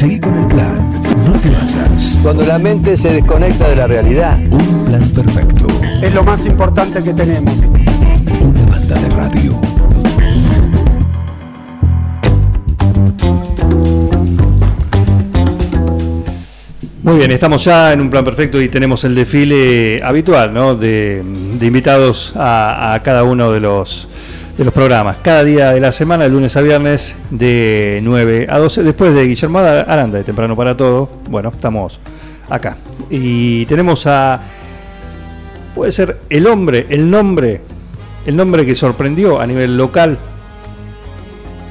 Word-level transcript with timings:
Seguí 0.00 0.18
con 0.18 0.34
el 0.34 0.46
plan. 0.46 0.90
No 1.26 1.32
te 1.32 1.50
basas. 1.50 2.18
Cuando 2.22 2.42
la 2.46 2.58
mente 2.58 2.96
se 2.96 3.12
desconecta 3.12 3.68
de 3.68 3.76
la 3.76 3.86
realidad. 3.86 4.38
Un 4.50 4.86
plan 4.86 5.06
perfecto. 5.10 5.66
Es 6.02 6.14
lo 6.14 6.24
más 6.24 6.46
importante 6.46 7.02
que 7.02 7.12
tenemos. 7.12 7.52
Una 8.40 8.64
banda 8.64 8.94
de 8.98 9.08
radio. 9.10 9.60
Muy 17.02 17.16
bien, 17.18 17.30
estamos 17.32 17.62
ya 17.62 17.92
en 17.92 18.00
un 18.00 18.08
plan 18.08 18.24
perfecto 18.24 18.58
y 18.62 18.70
tenemos 18.70 19.04
el 19.04 19.14
desfile 19.14 20.00
habitual, 20.02 20.54
¿no? 20.54 20.76
De, 20.76 21.22
de 21.58 21.66
invitados 21.66 22.32
a, 22.36 22.94
a 22.94 23.02
cada 23.02 23.24
uno 23.24 23.52
de 23.52 23.60
los 23.60 24.08
de 24.60 24.66
los 24.66 24.74
programas. 24.74 25.16
Cada 25.22 25.42
día 25.42 25.72
de 25.72 25.80
la 25.80 25.90
semana, 25.90 26.24
de 26.24 26.30
lunes 26.30 26.54
a 26.54 26.60
viernes, 26.60 27.16
de 27.30 27.98
9 28.02 28.46
a 28.50 28.58
12. 28.58 28.82
Después 28.82 29.14
de 29.14 29.26
Guillermo 29.26 29.58
Aranda, 29.58 30.18
de 30.18 30.24
Temprano 30.24 30.54
para 30.54 30.76
Todo. 30.76 31.08
Bueno, 31.30 31.48
estamos 31.48 31.98
acá. 32.46 32.76
Y 33.08 33.64
tenemos 33.64 34.06
a. 34.06 34.42
Puede 35.74 35.92
ser 35.92 36.18
el 36.28 36.46
hombre, 36.46 36.84
el 36.90 37.08
nombre, 37.08 37.62
el 38.26 38.36
nombre 38.36 38.66
que 38.66 38.74
sorprendió 38.74 39.40
a 39.40 39.46
nivel 39.46 39.78
local 39.78 40.18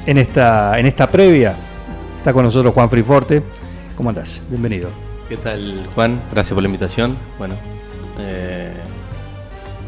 en 0.04 0.18
esta, 0.18 0.76
en 0.76 0.86
esta 0.86 1.06
previa. 1.06 1.56
Está 2.18 2.32
con 2.32 2.42
nosotros 2.44 2.74
Juan 2.74 2.90
Friforte. 2.90 3.44
¿Cómo 3.96 4.08
andás? 4.08 4.42
Bienvenido. 4.48 4.90
¿Qué 5.28 5.36
tal, 5.36 5.86
Juan? 5.94 6.20
Gracias 6.32 6.54
por 6.54 6.62
la 6.64 6.68
invitación. 6.68 7.16
Bueno, 7.38 7.54
eh, 8.18 8.72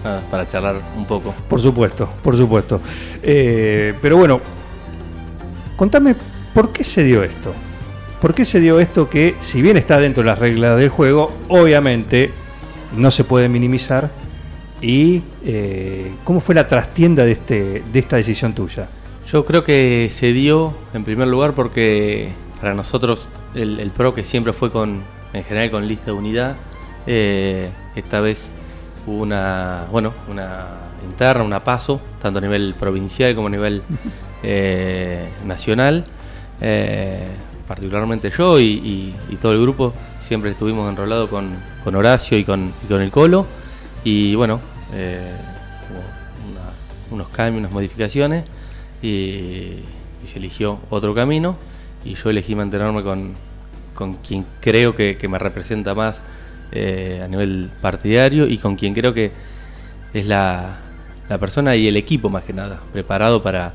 nada, 0.05 0.23
para 0.30 0.47
charlar 0.47 0.80
un 0.97 1.05
poco. 1.05 1.34
Por 1.48 1.61
supuesto, 1.61 2.09
por 2.23 2.37
supuesto. 2.37 2.80
Eh, 3.23 3.95
pero 4.01 4.16
bueno, 4.16 4.41
contame, 5.77 6.15
¿por 6.55 6.73
qué 6.73 6.84
se 6.84 7.05
dio 7.05 7.23
esto? 7.23 7.52
¿Por 8.20 8.34
qué 8.34 8.45
se 8.45 8.61
dio 8.61 8.78
esto 8.78 9.11
que, 9.11 9.37
si 9.41 9.62
bien 9.62 9.77
está 9.77 9.98
dentro 9.98 10.23
de 10.23 10.30
las 10.30 10.38
reglas 10.38 10.78
del 10.78 10.88
juego, 10.88 11.33
obviamente 11.48 12.30
no 12.97 13.11
se 13.11 13.25
puede 13.25 13.48
minimizar? 13.48 14.11
¿Y 14.80 15.23
eh, 15.45 16.12
cómo 16.25 16.41
fue 16.41 16.55
la 16.55 16.69
trastienda 16.69 17.25
de, 17.25 17.33
este, 17.33 17.83
de 17.92 17.98
esta 17.98 18.17
decisión 18.17 18.53
tuya? 18.53 18.89
Yo 19.27 19.45
creo 19.45 19.64
que 19.64 20.08
se 20.11 20.33
dio, 20.33 20.75
en 20.92 21.05
primer 21.05 21.28
lugar, 21.28 21.53
porque 21.53 22.30
para 22.61 22.75
nosotros 22.75 23.28
el, 23.55 23.80
el 23.80 23.91
PRO, 23.91 24.14
que 24.14 24.25
siempre 24.25 24.53
fue 24.53 24.70
con, 24.70 25.03
en 25.33 25.45
general 25.45 25.70
con 25.70 25.86
lista 25.86 26.06
de 26.06 26.12
unidad, 26.12 26.56
eh, 27.06 27.70
esta 27.97 28.20
vez 28.20 28.50
hubo 29.06 29.22
una, 29.22 29.86
bueno, 29.91 30.12
una 30.28 30.67
interna, 31.08 31.42
una 31.42 31.62
paso, 31.64 32.00
tanto 32.20 32.39
a 32.39 32.42
nivel 32.42 32.75
provincial 32.78 33.34
como 33.34 33.48
a 33.48 33.50
nivel 33.50 33.83
eh, 34.42 35.28
nacional. 35.45 36.05
Eh, 36.61 37.27
particularmente 37.67 38.30
yo 38.30 38.61
y, 38.61 38.64
y- 38.64 39.14
y 39.30 39.36
todo 39.36 39.53
el 39.53 39.61
grupo 39.62 39.95
siempre 40.20 40.50
estuvimos 40.50 40.89
enrolados 40.91 41.30
con, 41.30 41.50
con 41.83 41.95
Horacio 41.95 42.36
y 42.39 42.45
con, 42.45 42.73
y 42.84 42.86
con 42.86 43.00
el 43.00 43.11
Colo. 43.11 43.47
Y 44.05 44.34
bueno, 44.34 44.61
eh, 44.92 45.33
hubo 45.91 46.50
una- 46.53 46.70
unos 47.23 47.28
cambios, 47.28 47.61
unas 47.61 47.73
modificaciones 47.73 48.45
y, 49.03 49.78
se 50.25 50.39
eligió 50.39 50.78
otro 50.91 51.14
camino. 51.14 51.56
Y 52.05 52.14
yo 52.14 52.30
elegí 52.30 52.55
mantenerme 52.55 53.03
con, 53.03 53.33
con 53.95 54.14
quien 54.17 54.45
creo 54.61 54.95
que, 54.95 55.17
que 55.17 55.27
me 55.28 55.39
representa 55.39 55.95
más 55.95 56.23
eh, 56.73 57.23
a 57.25 57.28
nivel 57.28 57.70
partidario 57.81 58.47
y 58.47 58.59
con 58.59 58.77
quien 58.77 58.95
creo 58.95 59.15
que 59.15 59.33
es 60.12 60.27
la, 60.27 60.79
la 61.29 61.39
persona 61.39 61.77
y 61.77 61.89
el 61.89 61.97
equipo 61.97 62.29
más 62.29 62.45
que 62.45 62.53
nada, 62.53 62.81
preparado 62.92 63.42
para, 63.42 63.73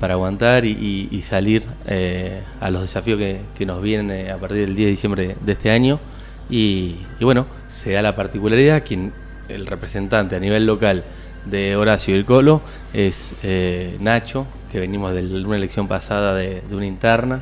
para 0.00 0.14
aguantar 0.14 0.64
y, 0.64 1.22
salir 1.22 1.64
eh, 1.86 2.40
a 2.60 2.70
los 2.70 2.80
desafíos 2.82 3.18
que, 3.18 3.40
que 3.56 3.66
nos 3.66 3.82
vienen 3.82 4.10
eh, 4.10 4.30
a 4.30 4.38
partir 4.38 4.66
del 4.66 4.74
10 4.74 4.86
de 4.86 4.90
diciembre 4.90 5.36
de 5.40 5.52
este 5.52 5.70
año. 5.70 6.00
Y, 6.48 6.96
y 7.20 7.24
bueno, 7.24 7.46
se 7.68 7.92
da 7.92 8.02
la 8.02 8.16
particularidad, 8.16 8.82
quien 8.84 9.12
el 9.48 9.66
representante 9.66 10.34
a 10.34 10.40
nivel 10.40 10.66
local 10.66 11.04
de 11.44 11.76
Horacio 11.76 12.14
y 12.14 12.18
el 12.18 12.24
Colo 12.24 12.62
es 12.92 13.36
eh, 13.42 13.96
Nacho, 14.00 14.46
que 14.72 14.80
venimos 14.80 15.14
de 15.14 15.22
una 15.22 15.56
elección 15.56 15.86
pasada 15.86 16.34
de, 16.34 16.62
de 16.68 16.74
una 16.74 16.86
interna, 16.86 17.40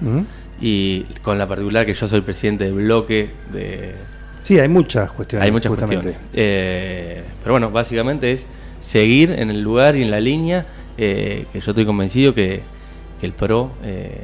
y 0.60 1.02
con 1.22 1.38
la 1.38 1.46
particular 1.46 1.86
que 1.86 1.94
yo 1.94 2.08
soy 2.08 2.20
presidente 2.22 2.64
del 2.64 2.74
bloque 2.74 3.30
de, 3.52 3.94
Sí, 4.48 4.58
hay 4.58 4.68
muchas 4.68 5.12
cuestiones. 5.12 5.44
hay 5.44 5.52
muchas 5.52 5.68
justamente. 5.68 6.04
cuestiones. 6.04 6.30
Eh, 6.32 7.22
pero 7.42 7.52
bueno, 7.52 7.70
básicamente 7.70 8.32
es 8.32 8.46
seguir 8.80 9.30
en 9.30 9.50
el 9.50 9.60
lugar 9.60 9.94
y 9.94 10.00
en 10.00 10.10
la 10.10 10.20
línea 10.20 10.64
eh, 10.96 11.44
que 11.52 11.60
yo 11.60 11.72
estoy 11.72 11.84
convencido 11.84 12.32
que, 12.32 12.62
que 13.20 13.26
el 13.26 13.34
PRO 13.34 13.72
eh, 13.84 14.22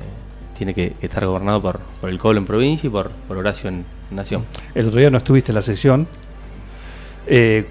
tiene 0.57 0.73
que, 0.73 0.95
que 0.99 1.05
estar 1.05 1.27
gobernado 1.27 1.61
por, 1.61 1.81
por 2.01 2.09
el 2.09 2.19
Colo 2.19 2.39
en 2.39 2.47
provincia 2.47 2.87
y 2.87 2.91
por, 2.91 3.11
por 3.11 3.37
Horacio 3.37 3.69
en 3.69 3.85
Nación. 4.13 4.47
El 4.75 4.87
otro 4.87 4.99
día 4.99 5.11
no 5.11 5.19
estuviste 5.19 5.53
en 5.53 5.57
la 5.57 5.61
sesión. 5.61 6.09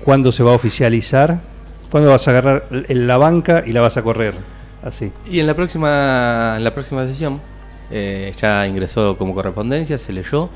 ¿Cuándo 0.03 0.31
se 0.31 0.43
va 0.43 0.51
a 0.51 0.53
oficializar? 0.53 1.41
¿Cuándo 1.89 2.11
vas 2.11 2.27
a 2.27 2.31
agarrar 2.31 2.67
en 2.71 3.07
la 3.07 3.17
banca 3.17 3.63
y 3.65 3.71
la 3.71 3.81
vas 3.81 3.97
a 3.97 4.03
correr? 4.03 4.35
Así. 4.83 5.11
Y 5.27 5.39
en 5.39 5.47
la 5.47 5.55
próxima, 5.55 6.53
en 6.55 6.63
la 6.63 6.71
próxima 6.71 7.07
sesión 7.07 7.41
eh, 7.89 8.31
ya 8.37 8.67
ingresó 8.67 9.17
como 9.17 9.33
correspondencia, 9.33 9.97
se 9.97 10.13
leyó 10.13 10.49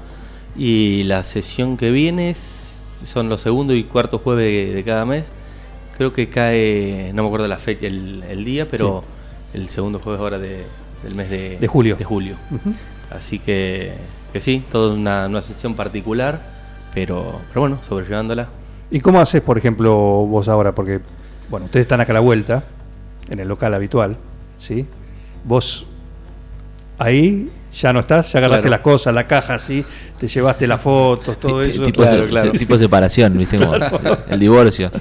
y 0.57 1.03
la 1.03 1.23
sesión 1.23 1.78
que 1.78 1.91
viene 1.91 2.29
es- 2.31 2.84
son 3.06 3.29
los 3.29 3.41
segundo 3.41 3.73
y 3.75 3.84
cuarto 3.84 4.19
jueves 4.19 4.45
de, 4.45 4.73
de 4.75 4.84
cada 4.84 5.06
mes. 5.06 5.28
Creo 5.97 6.13
que 6.13 6.29
cae, 6.29 7.12
no 7.13 7.23
me 7.23 7.28
acuerdo 7.28 7.47
la 7.47 7.57
fecha, 7.57 7.88
el, 7.88 8.23
el 8.29 8.44
día, 8.45 8.68
pero 8.68 9.03
el 9.53 9.69
segundo 9.69 10.00
jueves 10.00 10.19
ahora 10.22 10.40
de- 10.40 10.63
del 11.03 11.16
mes 11.16 11.29
de, 11.29 11.57
De 11.59 11.68
julio. 11.68 11.95
De 11.95 12.03
julio. 12.06 12.35
Así 13.12 13.40
que, 13.40 13.94
que 14.34 14.40
sí, 14.40 14.63
toda 14.72 14.94
una, 14.94 15.28
una 15.28 15.41
sesión 15.41 15.75
particular, 15.75 16.41
pero, 16.94 17.39
pero 17.50 17.62
bueno, 17.62 17.79
sobrellevándola. 17.88 18.47
¿Y 18.89 19.00
cómo 19.00 19.19
haces, 19.19 19.41
por 19.41 19.57
ejemplo, 19.57 19.94
vos 19.95 20.47
ahora? 20.47 20.74
Porque, 20.74 21.00
bueno, 21.50 21.66
ustedes 21.68 21.84
están 21.85 22.01
acá 22.01 22.13
a 22.13 22.16
la 22.16 22.19
vuelta, 22.19 22.63
en 23.29 23.39
el 23.39 23.47
local 23.47 23.74
habitual, 23.74 24.18
¿sí? 24.57 24.85
Vos 25.44 25.85
ahí 26.97 27.50
ya 27.79 27.93
no 27.93 27.99
estás, 28.01 28.31
ya 28.31 28.39
agarraste 28.39 28.61
Claro. 28.63 28.71
las 28.71 28.81
cosas, 28.81 29.13
la 29.13 29.27
caja 29.27 29.55
así, 29.55 29.83
te 30.19 30.27
llevaste 30.27 30.65
las 30.67 30.81
fotos, 30.81 31.39
todo 31.39 31.61
eso. 31.61 31.83
Tipo, 31.83 32.01
Claro, 32.03 32.23
se- 32.23 32.29
claro. 32.29 32.51
se- 32.51 32.57
tipo 32.59 32.77
separación, 32.77 33.38
¿viste? 33.38 33.57
El 34.29 34.39
divorcio. 34.39 34.91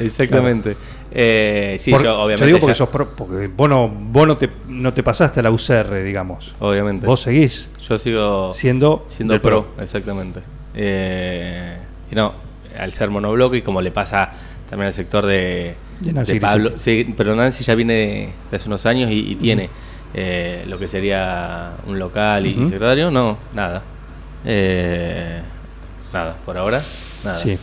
Exactamente. 0.00 0.76
Eh, 1.16 1.76
sí, 1.78 1.92
Por- 1.92 2.02
yo 2.02 2.18
obviamente. 2.18 2.46
digo 2.46 2.58
porque, 2.58 2.72
ya- 2.72 2.78
sos 2.78 2.88
pro- 2.88 3.10
porque 3.14 3.46
vos, 3.48 3.68
no, 3.68 3.88
vos 3.88 4.26
no, 4.26 4.36
te, 4.36 4.50
no 4.68 4.92
te 4.92 5.02
pasaste 5.02 5.40
a 5.40 5.42
la 5.44 5.50
UCR, 5.50 6.02
digamos. 6.02 6.54
Obviamente. 6.58 7.06
Vos 7.06 7.20
seguís 7.20 7.68
Yo 7.88 7.96
sigo 7.98 8.52
siendo, 8.54 9.04
siendo 9.08 9.40
pro, 9.40 9.68
exactamente. 9.80 10.40
Eh, 10.74 11.76
y 12.10 12.14
no, 12.16 12.34
al 12.78 12.92
ser 12.92 13.10
monobloque, 13.10 13.58
y 13.58 13.62
como 13.62 13.80
le 13.80 13.92
pasa 13.92 14.30
también 14.68 14.88
al 14.88 14.92
sector 14.92 15.24
de, 15.26 15.74
De 16.00 16.12
Nancy 16.12 16.34
de 16.34 16.40
Pablo, 16.40 16.72
sí, 16.78 17.14
pero 17.16 17.36
Nancy 17.36 17.62
ya 17.62 17.76
viene 17.76 18.32
de, 18.50 18.56
hace 18.56 18.68
unos 18.68 18.84
años 18.86 19.08
y, 19.10 19.32
y 19.32 19.34
tiene 19.36 19.68
eh, 20.14 20.64
lo 20.68 20.78
que 20.78 20.86
sería 20.88 21.72
un 21.86 21.98
local 21.98 22.46
y 22.46 22.54
secretario, 22.66 23.10
no, 23.10 23.36
nada. 23.52 23.82
Eh, 24.44 25.40
nada, 26.12 26.36
por 26.44 26.56
ahora, 26.56 26.80
nada. 27.24 27.38
Sí. 27.38 27.58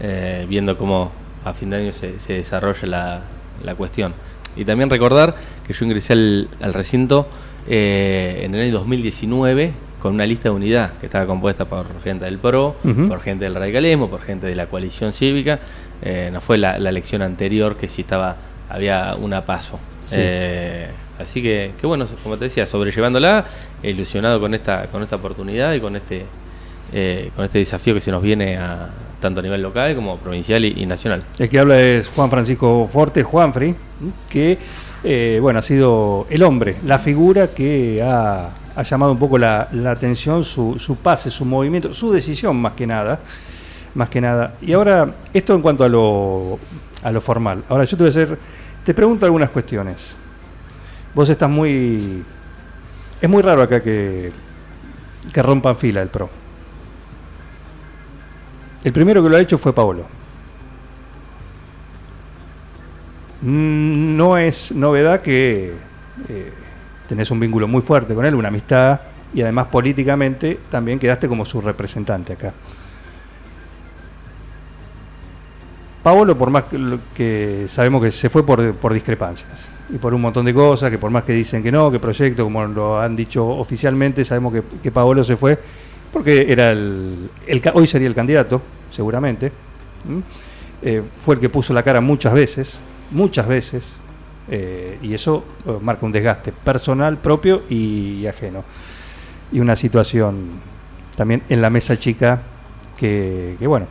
Eh, 0.00 0.46
viendo 0.48 0.76
cómo 0.78 1.10
a 1.44 1.52
fin 1.54 1.70
de 1.70 1.76
año 1.78 1.92
se, 1.92 2.20
se 2.20 2.34
desarrolla 2.34 2.86
la, 2.86 3.20
la 3.64 3.74
cuestión. 3.74 4.14
Y 4.56 4.64
también 4.64 4.90
recordar 4.90 5.34
que 5.66 5.72
yo 5.72 5.84
ingresé 5.84 6.12
al, 6.12 6.48
al 6.60 6.74
recinto 6.74 7.28
eh, 7.68 8.42
en 8.44 8.54
el 8.54 8.62
año 8.62 8.72
2019 8.74 9.72
con 10.00 10.14
una 10.14 10.26
lista 10.26 10.50
de 10.50 10.54
unidad 10.54 10.92
que 11.00 11.06
estaba 11.06 11.26
compuesta 11.26 11.64
por 11.64 12.00
gente 12.02 12.24
del 12.24 12.38
PRO, 12.38 12.76
por 13.08 13.20
gente 13.20 13.44
del 13.44 13.54
radicalismo, 13.56 14.08
por 14.08 14.22
gente 14.22 14.46
de 14.46 14.54
la 14.54 14.66
coalición 14.66 15.12
cívica. 15.12 15.58
No 16.30 16.40
fue 16.40 16.56
la, 16.56 16.78
la 16.78 16.90
elección 16.90 17.20
anterior 17.20 17.76
que 17.76 17.88
sí 17.88 18.02
estaba, 18.02 18.36
había 18.70 19.16
una 19.16 19.44
paso. 19.44 19.80
Sí. 20.06 20.16
Así 21.18 21.42
que, 21.42 21.72
que 21.80 21.86
bueno, 21.86 22.06
como 22.22 22.36
te 22.36 22.44
decía, 22.44 22.66
sobrellevándola, 22.66 23.44
ilusionado 23.82 24.40
con 24.40 24.54
esta, 24.54 24.86
con 24.86 25.02
esta 25.02 25.16
oportunidad 25.16 25.74
y 25.74 25.80
con 25.80 25.96
este, 25.96 26.24
eh, 26.92 27.30
con 27.34 27.44
este 27.44 27.58
desafío 27.58 27.94
que 27.94 28.00
se 28.00 28.10
nos 28.10 28.22
viene 28.22 28.56
a, 28.56 28.88
tanto 29.20 29.40
a 29.40 29.42
nivel 29.42 29.60
local 29.60 29.94
como 29.94 30.16
provincial 30.18 30.64
y, 30.64 30.74
y 30.76 30.86
nacional. 30.86 31.24
El 31.38 31.48
que 31.48 31.58
habla 31.58 31.80
es 31.80 32.08
Juan 32.08 32.30
Francisco 32.30 32.88
Forte, 32.92 33.22
Juanfri, 33.22 33.74
que 34.28 34.58
eh, 35.02 35.38
bueno, 35.40 35.58
ha 35.58 35.62
sido 35.62 36.26
el 36.30 36.42
hombre, 36.42 36.76
la 36.86 36.98
figura 36.98 37.48
que 37.48 38.00
ha, 38.02 38.50
ha 38.76 38.82
llamado 38.82 39.12
un 39.12 39.18
poco 39.18 39.38
la, 39.38 39.68
la 39.72 39.90
atención, 39.90 40.44
su, 40.44 40.78
su 40.78 40.96
pase, 40.96 41.30
su 41.30 41.44
movimiento, 41.44 41.92
su 41.92 42.12
decisión 42.12 42.56
más 42.56 42.74
que 42.74 42.86
nada. 42.86 43.20
Más 43.94 44.10
que 44.10 44.20
nada. 44.20 44.54
Y 44.60 44.74
ahora, 44.74 45.14
esto 45.32 45.54
en 45.54 45.62
cuanto 45.62 45.82
a 45.82 45.88
lo, 45.88 46.58
a 47.02 47.10
lo 47.10 47.20
formal. 47.20 47.64
Ahora 47.68 47.84
yo 47.84 47.96
te 47.96 48.04
voy 48.04 48.08
a 48.08 48.10
hacer, 48.10 48.38
te 48.84 48.94
pregunto 48.94 49.24
algunas 49.24 49.50
cuestiones. 49.50 50.14
Vos 51.14 51.28
estás 51.28 51.50
muy... 51.50 52.22
Es 53.20 53.28
muy 53.28 53.42
raro 53.42 53.62
acá 53.62 53.82
que, 53.82 54.32
que 55.32 55.42
rompan 55.42 55.76
fila 55.76 56.02
el 56.02 56.08
PRO. 56.08 56.30
El 58.84 58.92
primero 58.92 59.22
que 59.22 59.28
lo 59.28 59.36
ha 59.36 59.40
hecho 59.40 59.58
fue 59.58 59.72
Paolo. 59.72 60.04
Mm, 63.42 64.16
No 64.16 64.36
es 64.38 64.72
novedad 64.72 65.20
que 65.22 65.72
eh, 66.28 66.52
tenés 67.08 67.30
un 67.30 67.40
vínculo 67.40 67.68
muy 67.68 67.82
fuerte 67.82 68.14
con 68.14 68.24
él, 68.24 68.34
una 68.34 68.48
amistad 68.48 69.00
y 69.34 69.42
además 69.42 69.66
políticamente 69.66 70.58
también 70.70 70.98
quedaste 70.98 71.28
como 71.28 71.44
su 71.44 71.60
representante 71.60 72.32
acá. 72.32 72.52
Paolo, 76.02 76.36
por 76.36 76.50
más 76.50 76.64
que, 77.14 77.66
sabemos 77.68 78.02
que 78.02 78.10
se 78.10 78.30
fue 78.30 78.44
por, 78.44 78.92
discrepancias 78.92 79.50
y 79.90 79.98
por 79.98 80.14
un 80.14 80.20
montón 80.20 80.44
de 80.44 80.54
cosas, 80.54 80.90
que 80.90 80.98
por 80.98 81.10
más 81.10 81.24
que 81.24 81.32
dicen 81.32 81.62
que 81.62 81.72
no, 81.72 81.90
que 81.90 81.98
proyecto, 81.98 82.44
como 82.44 82.64
lo 82.66 83.00
han 83.00 83.16
dicho 83.16 83.46
oficialmente, 83.46 84.24
sabemos 84.24 84.52
que, 84.52 84.62
que 84.82 84.90
Paolo 84.90 85.24
se 85.24 85.36
fue 85.36 85.58
porque 86.12 86.50
era 86.50 86.72
el, 86.72 87.30
hoy 87.74 87.86
sería 87.86 88.08
el 88.08 88.14
candidato, 88.14 88.62
seguramente. 88.90 89.52
Eh, 90.82 91.02
fue 91.14 91.34
el 91.34 91.40
que 91.40 91.48
puso 91.48 91.74
la 91.74 91.82
cara 91.82 92.00
muchas 92.00 92.32
veces, 92.32 92.78
muchas 93.10 93.46
veces, 93.46 93.84
eh, 94.48 94.98
y 95.02 95.12
eso 95.12 95.44
eh, 95.66 95.76
marca 95.82 96.06
un 96.06 96.12
desgaste 96.12 96.52
personal 96.52 97.18
propio 97.18 97.62
y, 97.68 98.26
ajeno. 98.26 98.64
Y 99.52 99.60
una 99.60 99.76
situación 99.76 100.60
también 101.16 101.42
en 101.48 101.60
la 101.60 101.70
mesa 101.70 101.98
chica 101.98 102.40
que, 102.96 103.56
bueno, 103.60 103.86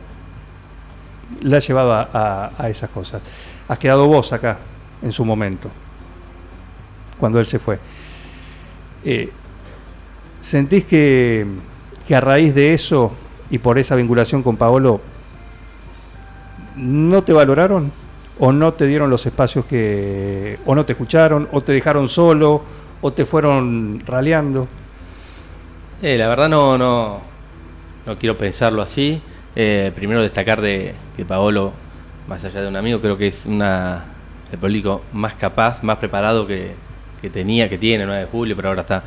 la 1.42 1.58
ha 1.58 1.60
llevado 1.60 1.92
a, 1.92 2.52
a- 2.58 2.68
esas 2.70 2.88
cosas. 2.88 3.22
Has 3.68 3.78
quedado 3.78 4.06
vos 4.06 4.32
acá 4.32 4.58
en 5.02 5.12
su 5.12 5.24
momento, 5.24 5.68
cuando 7.18 7.38
él 7.38 7.46
se 7.46 7.58
fue. 7.58 7.78
Eh, 9.04 9.30
¿Sentís 10.40 10.84
que, 10.84 11.46
que 12.06 12.14
a 12.16 12.20
raíz 12.20 12.54
de 12.54 12.72
eso 12.72 13.12
y 13.50 13.58
por 13.58 13.78
esa 13.78 13.94
vinculación 13.96 14.42
con 14.42 14.56
Paolo, 14.56 15.00
no 16.76 17.22
te 17.22 17.32
valoraron? 17.32 17.90
¿O 18.40 18.52
no 18.52 18.72
te 18.72 18.86
dieron 18.86 19.10
los 19.10 19.26
espacios 19.26 19.64
que... 19.64 20.60
o 20.64 20.72
no 20.74 20.84
te 20.84 20.92
escucharon, 20.92 21.48
o 21.50 21.60
te 21.60 21.72
dejaron 21.72 22.08
solo, 22.08 22.62
o 23.00 23.12
te 23.12 23.24
fueron 23.26 24.00
raleando? 24.06 24.68
Eh, 26.00 26.16
la 26.16 26.28
verdad 26.28 26.48
no, 26.48 26.78
no, 26.78 27.20
no 28.06 28.16
quiero 28.16 28.38
pensarlo 28.38 28.80
así. 28.80 29.20
Eh, 29.56 29.90
primero 29.94 30.22
destacar 30.22 30.60
de 30.60 30.94
que 31.16 31.24
Paolo, 31.24 31.72
más 32.28 32.44
allá 32.44 32.60
de 32.62 32.68
un 32.68 32.76
amigo, 32.76 33.00
creo 33.00 33.16
que 33.16 33.26
es 33.28 33.46
una 33.46 34.04
el 34.52 34.58
político 34.58 35.02
más 35.12 35.34
capaz, 35.34 35.82
más 35.82 35.98
preparado 35.98 36.46
que, 36.46 36.72
que 37.20 37.28
tenía, 37.28 37.68
que 37.68 37.76
tiene 37.78 38.04
el 38.04 38.08
9 38.08 38.22
de 38.24 38.28
julio, 38.30 38.56
pero 38.56 38.68
ahora 38.68 38.80
está 38.82 39.02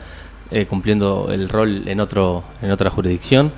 eh, 0.52 0.66
cumpliendo 0.68 1.30
el 1.32 1.50
rol 1.50 1.88
en 1.88 2.00
otro, 2.00 2.44
en 2.62 2.70
otra 2.72 2.90
jurisdicción. 2.92 3.52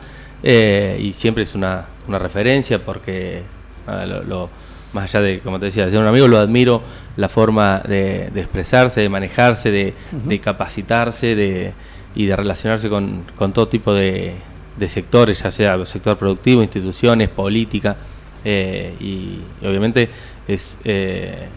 Eh, 0.44 0.98
y 1.02 1.14
siempre 1.14 1.44
es 1.44 1.56
una, 1.56 1.86
una 2.08 2.20
referencia 2.20 2.80
porque 2.80 3.42
nada, 3.88 4.06
lo- 4.06 4.24
lo- 4.24 4.50
más 4.94 5.06
allá 5.06 5.22
de, 5.26 5.40
como 5.40 5.60
te 5.60 5.66
decía, 5.68 5.86
de 5.86 5.92
ser 5.92 6.00
un 6.00 6.06
amigo, 6.08 6.28
lo 6.28 6.38
admiro 6.38 6.84
la 7.18 7.28
forma 7.28 7.80
de, 7.80 8.30
de 8.32 8.42
expresarse, 8.42 9.02
de 9.02 9.10
manejarse, 9.10 9.72
de, 9.72 9.94
de 10.12 10.40
capacitarse 10.40 11.36
de, 11.36 11.74
y 12.16 12.28
de 12.28 12.36
relacionarse 12.36 12.90
con, 12.90 13.24
con 13.36 13.54
todo 13.54 13.68
tipo 13.68 13.92
de, 13.94 14.36
de 14.78 14.90
sectores, 14.90 15.42
ya 15.44 15.52
sea 15.52 15.86
sector 15.86 16.18
productivo, 16.18 16.62
instituciones, 16.62 17.30
política, 17.30 17.96
eh, 18.44 18.94
y, 19.00 19.40
obviamente 19.66 20.10
es 20.48 20.78
eh, 20.84 21.48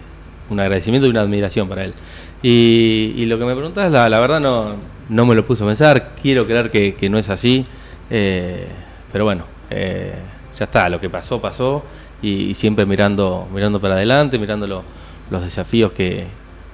un 0.51 0.61
agradecimiento 0.61 1.07
y 1.07 1.11
una 1.11 1.23
admiración 1.23 1.69
para 1.69 1.85
él. 1.85 1.95
Y, 2.43 3.25
lo 3.27 3.39
que 3.39 3.45
me 3.45 3.55
preguntas, 3.55 3.91
la, 3.91 4.21
verdad 4.21 4.41
no, 4.41 4.75
no 5.09 5.27
me 5.27 5.35
lo 5.35 5.45
puse 5.45 5.65
a 5.65 5.67
pensar, 5.67 6.13
quiero 6.21 6.47
creer 6.47 6.71
que, 6.71 6.95
que 6.95 7.09
no 7.09 7.19
es 7.19 7.29
así, 7.29 7.67
eh, 8.11 8.67
pero 9.11 9.25
bueno, 9.25 9.45
ya 9.71 10.65
está, 10.65 10.89
lo 10.89 11.01
que 11.01 11.11
pasó, 11.11 11.41
pasó, 11.41 11.85
y, 12.23 12.55
siempre 12.55 12.87
mirando, 12.87 13.49
mirando 13.53 13.81
para 13.81 13.95
adelante, 13.95 14.39
mirando 14.39 14.67
lo- 14.67 14.83
los 15.31 15.43
desafíos 15.43 15.93
que, 15.93 16.27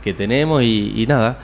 que 0.04 0.12
tenemos, 0.12 0.62
y 0.62 1.06
nada, 1.08 1.38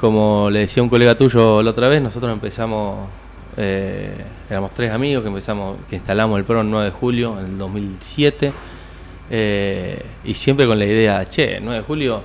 como 0.00 0.50
le 0.50 0.60
decía 0.60 0.82
un 0.82 0.90
colega 0.90 1.16
tuyo 1.16 1.62
la 1.62 1.70
otra 1.70 1.88
vez, 1.88 2.02
nosotros 2.02 2.30
empezamos, 2.30 3.08
eh, 3.56 4.16
éramos 4.50 4.72
tres 4.74 4.90
amigos 4.90 5.22
que 5.22 5.28
empezamos, 5.28 5.78
que 5.88 5.96
instalamos 5.96 6.38
el 6.38 6.44
PRO 6.44 6.60
el 6.60 6.70
9 6.70 6.86
de 6.86 6.90
julio 6.90 7.38
en 7.38 7.46
el 7.46 7.58
2007, 7.58 8.52
eh, 9.30 10.04
y 10.24 10.34
siempre 10.34 10.66
con 10.66 10.78
la 10.78 10.84
idea, 10.84 11.24
che, 11.28 11.56
el 11.56 11.64
9 11.64 11.80
de 11.80 11.84
julio, 11.84 12.22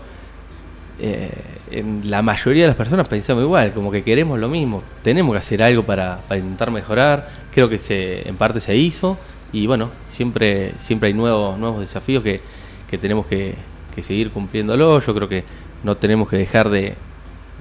eh, 0.99 1.29
en 1.71 2.09
la 2.09 2.21
mayoría 2.21 2.63
de 2.63 2.67
las 2.69 2.75
personas 2.75 3.07
pensamos 3.07 3.43
igual, 3.43 3.73
como 3.73 3.91
que 3.91 4.03
queremos 4.03 4.39
lo 4.39 4.49
mismo, 4.49 4.83
tenemos 5.03 5.33
que 5.33 5.39
hacer 5.39 5.63
algo 5.63 5.83
para, 5.83 6.17
para 6.27 6.39
intentar 6.39 6.71
mejorar, 6.71 7.29
creo 7.53 7.69
que 7.69 7.79
se, 7.79 8.27
en 8.27 8.35
parte 8.35 8.59
se 8.59 8.75
hizo, 8.75 9.17
y 9.53 9.67
bueno, 9.67 9.91
siempre, 10.07 10.73
siempre 10.79 11.07
hay 11.07 11.13
nuevos, 11.13 11.57
nuevos 11.57 11.79
desafíos 11.79 12.23
que, 12.23 12.41
que 12.89 12.97
tenemos 12.97 13.27
que, 13.27 13.53
que 13.95 14.03
seguir 14.03 14.31
cumpliéndolo, 14.31 14.99
yo 14.99 15.13
creo 15.15 15.29
que 15.29 15.43
no 15.83 15.95
tenemos 15.95 16.27
que 16.27 16.37
dejar 16.37 16.69
de, 16.69 16.95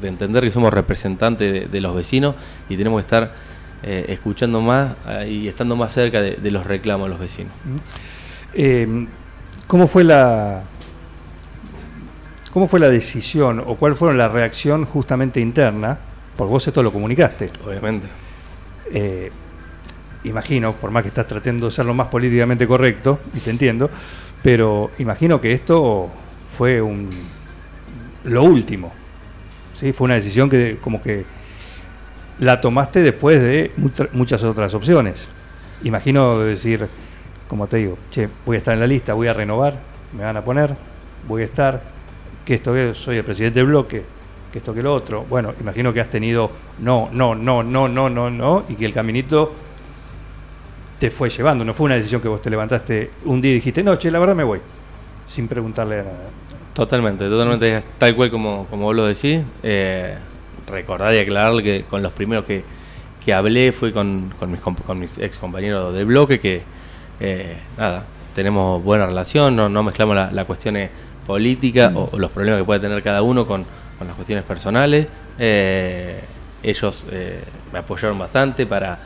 de 0.00 0.08
entender 0.08 0.42
que 0.44 0.52
somos 0.52 0.72
representantes 0.72 1.52
de, 1.52 1.60
de 1.66 1.80
los 1.80 1.94
vecinos 1.94 2.34
y 2.68 2.76
tenemos 2.76 3.00
que 3.00 3.04
estar 3.04 3.32
eh, 3.82 4.06
escuchando 4.08 4.60
más 4.60 4.94
eh, 5.08 5.28
y 5.30 5.48
estando 5.48 5.76
más 5.76 5.92
cerca 5.92 6.20
de, 6.20 6.36
de 6.36 6.50
los 6.50 6.66
reclamos 6.66 7.06
de 7.06 7.10
los 7.10 7.20
vecinos. 7.20 7.52
Eh, 8.54 9.06
¿Cómo 9.66 9.86
fue 9.86 10.04
la 10.04 10.62
cómo 12.52 12.66
fue 12.66 12.80
la 12.80 12.88
decisión 12.88 13.62
o 13.64 13.76
cuál 13.76 13.94
fue 13.94 14.12
la 14.14 14.28
reacción 14.28 14.84
justamente 14.84 15.40
interna? 15.40 15.98
Porque 16.36 16.52
vos 16.52 16.66
esto 16.66 16.82
lo 16.82 16.92
comunicaste. 16.92 17.50
Obviamente. 17.66 18.06
Eh, 18.92 19.30
imagino, 20.24 20.72
por 20.72 20.90
más 20.90 21.02
que 21.02 21.08
estás 21.08 21.26
tratando 21.26 21.66
de 21.66 21.72
ser 21.72 21.84
lo 21.84 21.94
más 21.94 22.08
políticamente 22.08 22.66
correcto, 22.66 23.20
y 23.34 23.40
te 23.40 23.50
entiendo, 23.50 23.90
pero 24.42 24.90
imagino 24.98 25.40
que 25.40 25.52
esto 25.52 26.08
fue 26.56 26.80
un 26.80 27.10
lo 28.24 28.42
último. 28.42 28.92
¿sí? 29.72 29.92
Fue 29.92 30.06
una 30.06 30.14
decisión 30.14 30.48
que 30.48 30.78
como 30.80 31.00
que 31.00 31.24
la 32.38 32.60
tomaste 32.60 33.02
después 33.02 33.40
de 33.40 33.72
muchas 34.12 34.44
otras 34.44 34.74
opciones. 34.74 35.28
Imagino 35.82 36.38
decir, 36.40 36.86
como 37.48 37.66
te 37.66 37.78
digo, 37.78 37.98
che, 38.10 38.28
voy 38.44 38.56
a 38.56 38.58
estar 38.58 38.74
en 38.74 38.80
la 38.80 38.86
lista, 38.86 39.14
voy 39.14 39.28
a 39.28 39.32
renovar, 39.32 39.78
me 40.16 40.24
van 40.24 40.36
a 40.36 40.44
poner, 40.44 40.74
voy 41.26 41.42
a 41.42 41.44
estar, 41.46 41.82
que 42.44 42.54
esto 42.54 42.72
que 42.72 42.94
soy 42.94 43.16
el 43.16 43.24
presidente 43.24 43.60
del 43.60 43.68
bloque, 43.68 44.02
que 44.52 44.58
esto 44.58 44.72
que 44.72 44.82
lo 44.82 44.94
otro. 44.94 45.24
Bueno, 45.28 45.52
imagino 45.60 45.92
que 45.92 46.00
has 46.00 46.10
tenido 46.10 46.50
no, 46.78 47.08
no, 47.12 47.34
no, 47.34 47.62
no, 47.62 47.88
no, 47.88 48.08
no, 48.08 48.30
no, 48.30 48.64
y 48.68 48.74
que 48.74 48.86
el 48.86 48.92
caminito 48.92 49.52
te 50.98 51.10
fue 51.10 51.30
llevando. 51.30 51.64
No 51.64 51.74
fue 51.74 51.86
una 51.86 51.96
decisión 51.96 52.20
que 52.20 52.28
vos 52.28 52.42
te 52.42 52.50
levantaste 52.50 53.10
un 53.24 53.40
día 53.40 53.52
y 53.52 53.54
dijiste, 53.54 53.82
no, 53.82 53.96
che, 53.96 54.10
la 54.10 54.18
verdad 54.18 54.34
me 54.34 54.44
voy, 54.44 54.60
sin 55.26 55.48
preguntarle 55.48 56.00
a 56.00 56.02
nada. 56.04 56.28
Totalmente, 56.72 57.28
totalmente 57.28 57.82
tal 57.98 58.14
cual 58.14 58.30
como, 58.30 58.66
como 58.70 58.84
vos 58.84 58.94
lo 58.94 59.06
decís. 59.06 59.40
Eh, 59.62 60.16
recordar 60.68 61.14
y 61.14 61.18
aclarar 61.18 61.62
que 61.62 61.84
con 61.88 62.02
los 62.02 62.12
primeros 62.12 62.44
que, 62.44 62.62
que 63.24 63.34
hablé 63.34 63.72
fue 63.72 63.92
con, 63.92 64.32
con 64.38 64.50
mis, 64.50 64.60
con 64.60 64.98
mis 64.98 65.18
ex 65.18 65.38
compañeros 65.38 65.94
del 65.94 66.06
bloque, 66.06 66.38
que 66.38 66.62
eh, 67.20 67.56
nada, 67.76 68.04
tenemos 68.34 68.82
buena 68.82 69.06
relación, 69.06 69.56
no, 69.56 69.68
no 69.68 69.82
mezclamos 69.82 70.14
la, 70.14 70.30
la 70.30 70.44
cuestiones 70.44 70.90
políticas 71.26 71.92
o, 71.94 72.10
o 72.12 72.18
los 72.18 72.30
problemas 72.30 72.60
que 72.60 72.64
puede 72.64 72.80
tener 72.80 73.02
cada 73.02 73.22
uno 73.22 73.46
con, 73.46 73.64
con 73.98 74.06
las 74.06 74.16
cuestiones 74.16 74.44
personales. 74.44 75.06
Eh, 75.38 76.20
ellos 76.62 77.04
eh, 77.10 77.40
me 77.72 77.80
apoyaron 77.80 78.18
bastante 78.18 78.66
para, 78.66 78.98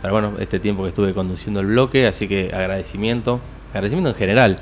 para 0.00 0.12
bueno, 0.12 0.34
este 0.38 0.60
tiempo 0.60 0.82
que 0.82 0.90
estuve 0.90 1.14
conduciendo 1.14 1.60
el 1.60 1.66
bloque, 1.66 2.06
así 2.06 2.28
que 2.28 2.50
agradecimiento, 2.52 3.40
agradecimiento 3.72 4.10
en 4.10 4.16
general. 4.16 4.58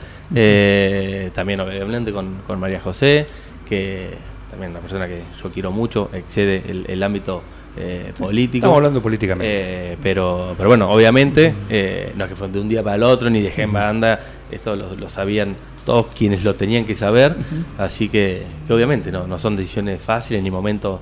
También 1.34 1.60
obviamente 1.60 2.12
con, 2.12 2.42
con 2.46 2.60
María 2.60 2.80
José, 2.80 3.26
que 3.68 4.10
también 4.50 4.72
una 4.72 4.80
persona 4.80 5.06
que 5.06 5.22
yo 5.42 5.50
quiero 5.50 5.70
mucho, 5.70 6.10
excede 6.12 6.62
el, 6.68 6.84
el 6.88 7.02
ámbito 7.02 7.42
eh, 7.76 8.12
político. 8.18 8.58
Estamos 8.58 8.76
hablando 8.76 9.00
políticamente. 9.00 9.92
Eh, 9.92 9.96
pero, 10.02 10.54
pero 10.56 10.68
bueno, 10.68 10.90
obviamente, 10.90 11.54
eh, 11.68 12.12
no 12.16 12.24
es 12.24 12.30
que 12.30 12.36
fue 12.36 12.48
de 12.48 12.60
un 12.60 12.68
día 12.68 12.82
para 12.82 12.96
el 12.96 13.02
otro, 13.04 13.30
ni 13.30 13.40
dejé 13.40 13.62
en 13.62 13.72
banda, 13.72 14.20
esto 14.50 14.74
lo, 14.74 14.94
lo 14.96 15.08
sabían 15.08 15.54
todos 15.84 16.08
quienes 16.08 16.44
lo 16.44 16.54
tenían 16.56 16.84
que 16.84 16.94
saber, 16.94 17.34
así 17.78 18.08
que, 18.08 18.44
que 18.66 18.72
obviamente 18.72 19.10
no, 19.10 19.26
no 19.26 19.38
son 19.38 19.56
decisiones 19.56 20.00
fáciles 20.00 20.42
ni 20.42 20.50
momentos 20.50 21.00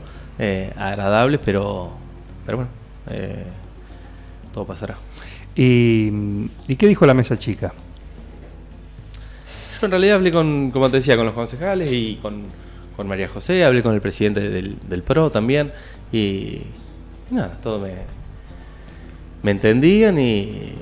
agradables, 0.76 1.40
pero, 1.44 1.90
pero 2.46 2.58
bueno, 2.58 2.70
todo 4.54 4.64
pasará. 4.64 4.96
¿Y, 5.56 6.10
¿Y 6.68 6.76
qué 6.76 6.86
dijo 6.86 7.04
la 7.06 7.14
mesa 7.14 7.36
chica? 7.36 7.72
Yo 9.80 9.86
en 9.86 9.90
realidad 9.90 10.16
hablé 10.16 10.30
con, 10.30 10.70
como 10.70 10.88
te 10.90 10.98
decía, 10.98 11.16
con 11.16 11.26
los 11.26 11.34
concejales 11.34 11.90
y 11.90 12.18
con, 12.22 12.44
con 12.98 13.06
María 13.08 13.28
José, 13.28 13.64
hablé 13.64 13.80
con 13.82 13.94
el 13.94 14.00
presidente 14.00 14.40
del, 14.50 14.76
del 14.88 15.02
PRO 15.04 15.30
también 15.30 15.70
y 16.12 16.62
nada, 17.30 17.56
todo 17.62 17.78
me, 17.78 17.92
me 19.42 19.52
entendían 19.52 20.18
y 20.18 20.72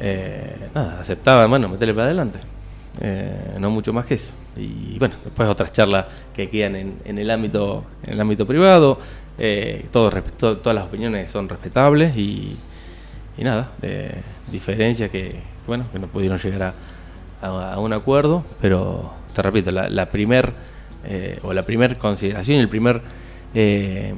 eh, 0.00 0.54
nada, 0.74 1.00
aceptaban, 1.00 1.50
bueno, 1.50 1.68
meterle 1.68 1.94
para 1.94 2.06
adelante. 2.06 2.38
Eh, 3.00 3.56
no 3.58 3.70
mucho 3.70 3.92
más 3.92 4.06
que 4.06 4.14
eso. 4.14 4.34
Y 4.56 4.98
bueno, 5.00 5.14
después 5.24 5.48
otras 5.48 5.72
charlas 5.72 6.06
que 6.32 6.48
quedan 6.48 6.76
en, 6.76 6.94
en 7.04 7.18
el 7.18 7.30
ámbito 7.30 7.84
en 8.04 8.12
el 8.12 8.20
ámbito 8.20 8.46
privado. 8.46 8.98
eh, 9.38 9.86
todas 9.90 10.74
las 10.74 10.84
opiniones 10.84 11.30
son 11.30 11.48
respetables 11.48 12.16
y, 12.16 12.56
y 13.36 13.44
nada, 13.44 13.72
diferencias 14.50 15.10
que, 15.10 15.36
bueno, 15.66 15.86
que 15.92 15.98
no 15.98 16.06
pudieron 16.06 16.38
llegar 16.38 16.62
a, 17.42 17.46
a- 17.48 17.74
a 17.74 17.78
un 17.80 17.92
acuerdo, 17.92 18.44
pero 18.60 19.12
te 19.34 19.42
repito, 19.42 19.72
la, 19.72 19.88
la 19.88 20.06
primer 20.08 20.52
eh, 21.04 21.38
o 21.42 21.52
la 21.52 21.64
primer 21.64 21.98
consideración, 21.98 22.60
el 22.60 22.68
primer 22.68 23.00
eh, 23.54 24.14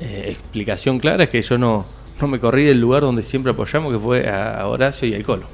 eh, 0.00 0.24
explicación 0.28 0.98
clara 0.98 1.24
es 1.24 1.30
que 1.30 1.42
yo 1.42 1.58
no, 1.58 1.86
no 2.20 2.28
me 2.28 2.38
corrí 2.40 2.64
del 2.64 2.80
lugar 2.80 3.02
donde 3.02 3.22
siempre 3.22 3.52
apoyamos, 3.52 3.92
que 3.92 3.98
fue 3.98 4.28
a, 4.28 4.66
Horacio 4.66 5.08
y 5.08 5.14
al 5.14 5.24
Colo. 5.24 5.46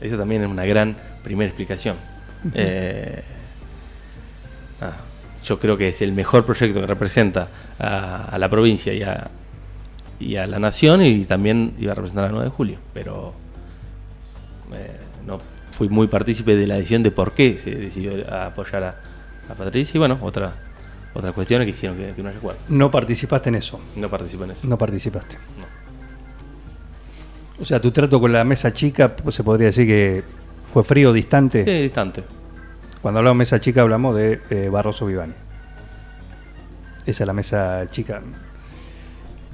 Esa 0.00 0.16
también 0.16 0.42
es 0.42 0.48
una 0.48 0.64
gran 0.64 0.96
primera 1.22 1.48
explicación. 1.48 1.96
Eh, 2.54 3.22
yo 5.42 5.58
creo 5.58 5.76
que 5.76 5.88
es 5.88 6.02
el 6.02 6.12
mejor 6.12 6.44
proyecto 6.44 6.80
que 6.80 6.86
representa 6.86 7.48
a, 7.78 8.24
a 8.26 8.38
la 8.38 8.48
provincia 8.48 8.92
y 8.92 9.02
a, 9.02 9.30
y 10.18 10.36
a 10.36 10.46
la 10.46 10.58
nación 10.58 11.04
y 11.04 11.24
también 11.24 11.74
iba 11.78 11.92
a 11.92 11.94
representar 11.94 12.26
a 12.26 12.28
9 12.30 12.44
de 12.44 12.50
julio. 12.50 12.78
Pero 12.92 13.34
eh, 14.72 14.96
no 15.26 15.40
fui 15.70 15.88
muy 15.88 16.06
partícipe 16.06 16.56
de 16.56 16.66
la 16.66 16.76
decisión 16.76 17.02
de 17.02 17.10
por 17.10 17.32
qué 17.32 17.58
se 17.58 17.70
decidió 17.74 18.12
apoyar 18.32 18.82
a, 18.84 18.96
a 19.48 19.54
Patricia 19.54 19.92
y 19.94 19.98
bueno, 19.98 20.18
otra, 20.20 20.52
otras 21.14 21.34
cuestiones 21.34 21.66
que 21.66 21.70
hicieron 21.70 21.96
que, 21.96 22.12
que 22.14 22.22
no 22.22 22.30
recuerdo. 22.30 22.60
No 22.68 22.90
participaste 22.90 23.48
en 23.48 23.56
eso. 23.56 23.80
No 23.96 24.08
participé 24.08 24.44
en 24.44 24.50
eso. 24.52 24.66
No 24.66 24.76
participaste. 24.76 25.36
O 27.58 27.64
sea, 27.64 27.80
tu 27.80 27.90
trato 27.90 28.20
con 28.20 28.32
la 28.32 28.44
mesa 28.44 28.72
chica, 28.72 29.16
pues, 29.16 29.34
se 29.34 29.42
podría 29.42 29.66
decir 29.66 29.86
que 29.86 30.22
fue 30.64 30.84
frío, 30.84 31.12
distante. 31.12 31.64
Sí, 31.64 31.82
distante. 31.82 32.22
Cuando 33.00 33.18
hablamos 33.18 33.36
de 33.36 33.38
mesa 33.38 33.60
chica 33.60 33.82
hablamos 33.82 34.16
de 34.16 34.40
eh, 34.50 34.68
Barroso 34.68 35.06
Vivani. 35.06 35.32
Esa 37.06 37.22
es 37.22 37.26
la 37.26 37.32
mesa 37.32 37.86
chica. 37.90 38.20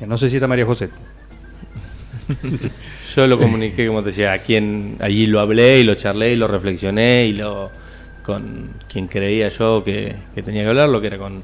No 0.07 0.17
sé 0.17 0.31
si 0.31 0.37
está 0.37 0.49
María 0.49 0.65
José. 0.65 0.89
Yo 3.15 3.27
lo 3.27 3.39
comuniqué, 3.39 3.87
como 3.87 4.01
te 4.03 4.09
decía, 4.09 4.33
a 4.33 4.39
quien 4.39 4.97
allí 5.01 5.27
lo 5.27 5.39
hablé 5.39 5.81
y 5.81 5.85
lo 5.85 5.95
charlé 5.95 6.33
y 6.33 6.37
lo 6.37 6.49
reflexioné 6.49 7.27
y 7.27 7.33
lo 7.33 7.71
con 8.23 8.75
quien 8.89 9.09
creía 9.09 9.49
yo 9.49 9.83
que, 9.85 10.15
que 10.35 10.43
tenía 10.43 10.63
que 10.63 10.69
hablarlo, 10.69 11.01
que 11.01 11.09
era 11.09 11.19
con, 11.19 11.43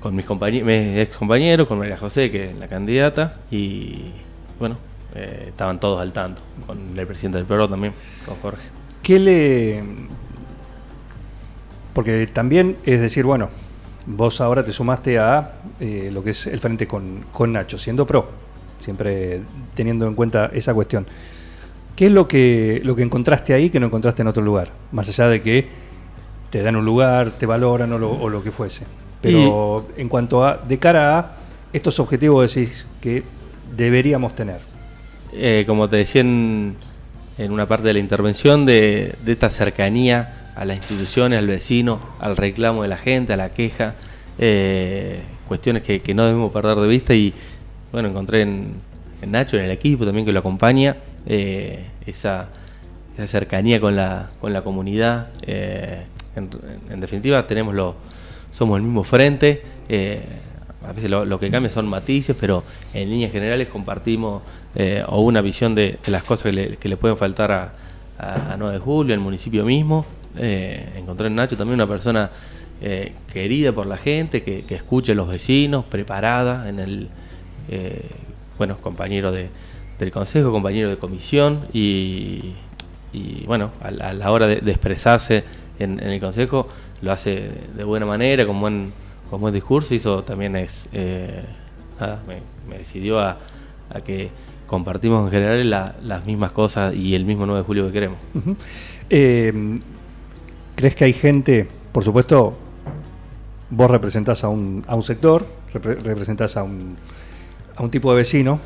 con 0.00 0.14
mis, 0.14 0.24
compañeros, 0.24 0.68
ex 0.70 1.16
compañeros, 1.16 1.68
con 1.68 1.78
María 1.78 1.96
José, 1.96 2.30
que 2.30 2.50
es 2.50 2.56
la 2.56 2.68
candidata, 2.68 3.36
y 3.50 4.10
bueno, 4.58 4.76
eh, 5.14 5.46
estaban 5.48 5.80
todos 5.80 6.00
al 6.00 6.12
tanto, 6.12 6.42
con 6.66 6.98
el 6.98 7.06
presidente 7.06 7.38
del 7.38 7.46
PRO 7.46 7.68
también, 7.68 7.92
con 8.26 8.36
Jorge. 8.36 8.68
¿Qué 9.02 9.18
le.? 9.18 9.82
Porque 11.92 12.26
también 12.26 12.76
es 12.84 13.00
decir, 13.00 13.24
bueno, 13.24 13.48
vos 14.06 14.40
ahora 14.40 14.64
te 14.64 14.72
sumaste 14.72 15.18
a 15.18 15.52
eh, 15.80 16.10
lo 16.12 16.22
que 16.24 16.30
es 16.30 16.46
el 16.48 16.60
frente 16.60 16.86
con, 16.86 17.24
con 17.32 17.52
Nacho, 17.52 17.78
siendo 17.78 18.06
pro, 18.06 18.28
siempre 18.80 19.42
teniendo 19.74 20.06
en 20.06 20.14
cuenta 20.14 20.50
esa 20.52 20.74
cuestión. 20.74 21.06
¿Qué 21.96 22.06
es 22.06 22.12
lo 22.12 22.26
que, 22.26 22.80
lo 22.84 22.96
que 22.96 23.02
encontraste 23.02 23.54
ahí 23.54 23.70
que 23.70 23.78
no 23.78 23.86
encontraste 23.86 24.22
en 24.22 24.28
otro 24.28 24.42
lugar? 24.42 24.68
Más 24.92 25.08
allá 25.08 25.28
de 25.28 25.40
que 25.40 25.66
te 26.50 26.62
dan 26.62 26.76
un 26.76 26.84
lugar, 26.84 27.30
te 27.32 27.46
valoran 27.46 27.92
o 27.92 27.98
lo, 27.98 28.10
o 28.10 28.28
lo 28.28 28.42
que 28.42 28.50
fuese. 28.50 28.84
Pero 29.20 29.88
en 29.96 30.08
cuanto 30.08 30.44
a, 30.44 30.56
de 30.58 30.78
cara 30.78 31.18
a 31.18 31.36
estos 31.72 31.98
objetivos 32.00 32.54
decís 32.54 32.84
que 33.00 33.22
deberíamos 33.76 34.34
tener. 34.34 34.60
Eh, 35.32 35.64
como 35.66 35.88
te 35.88 35.96
decía 35.96 36.20
en, 36.20 36.76
en 37.38 37.50
una 37.50 37.66
parte 37.66 37.88
de 37.88 37.94
la 37.94 37.98
intervención, 37.98 38.66
de, 38.66 39.14
de 39.24 39.32
esta 39.32 39.50
cercanía 39.50 40.52
a 40.54 40.64
las 40.64 40.76
instituciones, 40.76 41.38
al 41.38 41.46
vecino, 41.46 42.00
al 42.20 42.36
reclamo 42.36 42.82
de 42.82 42.88
la 42.88 42.96
gente, 42.96 43.32
a 43.32 43.36
la 43.36 43.50
queja, 43.50 43.94
eh, 44.38 45.20
cuestiones 45.48 45.82
que, 45.82 46.00
que 46.00 46.14
no 46.14 46.24
debemos 46.24 46.52
perder 46.52 46.76
de 46.76 46.86
vista 46.88 47.14
y 47.14 47.32
bueno, 47.92 48.08
encontré 48.08 48.42
en, 48.42 48.74
en 49.22 49.30
Nacho, 49.30 49.56
en 49.56 49.64
el 49.64 49.70
equipo 49.70 50.04
también 50.04 50.26
que 50.26 50.32
lo 50.32 50.40
acompaña, 50.40 50.96
eh, 51.26 51.86
esa, 52.06 52.48
cercanía 53.26 53.80
con 53.80 53.96
la, 53.96 54.30
con 54.40 54.52
la 54.52 54.62
comunidad. 54.62 55.28
eh, 55.42 56.04
en, 56.36 57.00
definitiva, 57.00 57.46
tenemos 57.46 57.74
lo, 57.74 57.94
somos 58.52 58.76
el 58.76 58.82
mismo 58.82 59.04
frente. 59.04 59.62
eh, 59.88 60.20
a 60.86 60.92
veces 60.92 61.10
lo, 61.10 61.40
que 61.40 61.50
cambia 61.50 61.70
son 61.70 61.86
matices, 61.88 62.36
pero 62.38 62.62
en 62.92 63.08
líneas 63.08 63.32
generales 63.32 63.68
compartimos 63.68 64.42
o 65.06 65.20
una 65.20 65.40
visión 65.40 65.74
de, 65.74 65.98
las 66.08 66.24
cosas 66.24 66.42
que 66.42 66.52
le, 66.52 66.76
que 66.76 66.90
le 66.90 66.98
pueden 66.98 67.16
faltar 67.16 67.52
a, 67.52 67.72
a, 68.18 68.52
a 68.52 68.56
9 68.58 68.74
de 68.74 68.80
julio, 68.80 69.14
al 69.14 69.20
municipio 69.20 69.64
mismo. 69.64 70.04
Encontré 70.36 71.28
en 71.28 71.36
Nacho 71.36 71.56
también 71.56 71.76
una 71.76 71.86
persona 71.86 72.30
querida 73.32 73.72
por 73.72 73.86
la 73.86 73.96
gente, 73.96 74.42
que, 74.42 74.74
escucha 74.74 75.12
a 75.12 75.14
los 75.14 75.26
vecinos, 75.26 75.86
preparada 75.86 76.68
en 76.68 76.80
el, 76.80 77.08
bueno, 78.58 78.76
compañero 78.76 79.32
de, 79.32 79.48
del 79.98 80.10
consejo, 80.10 80.50
compañero 80.50 80.90
de 80.90 80.96
comisión 80.96 81.66
y, 81.72 82.54
bueno, 83.46 83.70
a, 83.80 83.90
la- 83.90 84.30
hora 84.30 84.46
de, 84.46 84.54
expresarse 84.70 85.44
en, 85.78 86.00
el 86.00 86.20
consejo 86.20 86.68
lo 87.02 87.12
hace 87.12 87.50
de 87.76 87.84
buena 87.84 88.06
manera, 88.06 88.46
con 88.46 88.60
buen, 88.60 88.92
con 89.30 89.40
buen 89.40 89.54
discurso 89.54 89.94
y 89.94 89.98
eso 89.98 90.22
también 90.24 90.56
es, 90.56 90.88
eh, 90.92 91.44
nada, 92.00 92.20
me, 92.26 92.76
decidió 92.78 93.20
a, 93.20 93.38
que 94.04 94.30
compartimos 94.66 95.24
en 95.26 95.30
general 95.30 95.70
la- 95.70 95.94
las 96.02 96.24
mismas 96.26 96.50
cosas 96.52 96.94
y 96.94 97.14
el 97.14 97.24
mismo 97.24 97.46
9 97.46 97.60
de 97.60 97.64
julio 97.66 97.86
que 97.86 97.92
queremos. 97.92 98.18
Eh, 99.10 99.78
¿Crees 100.74 100.96
que 100.96 101.04
hay 101.04 101.12
gente, 101.12 101.68
por 101.92 102.02
supuesto, 102.02 102.54
vos 103.70 103.90
representás 103.90 104.42
a 104.42 104.48
un, 104.48 104.82
a 104.88 104.96
un 104.96 105.02
sector, 105.04 105.46
repre- 105.72 106.00
representás 106.02 106.56
a 106.56 106.64
un, 106.64 106.96
a 107.76 107.82
un 107.82 107.90
tipo 107.90 108.10
de 108.10 108.16
vecino? 108.16 108.58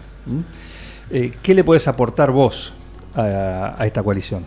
Eh, 1.11 1.33
¿Qué 1.43 1.55
le 1.55 1.65
podés 1.65 1.88
aportar 1.88 2.31
vos 2.33 2.73
a, 3.15 3.75
a 3.79 3.87
esta 3.87 4.03
coalición? 4.03 4.45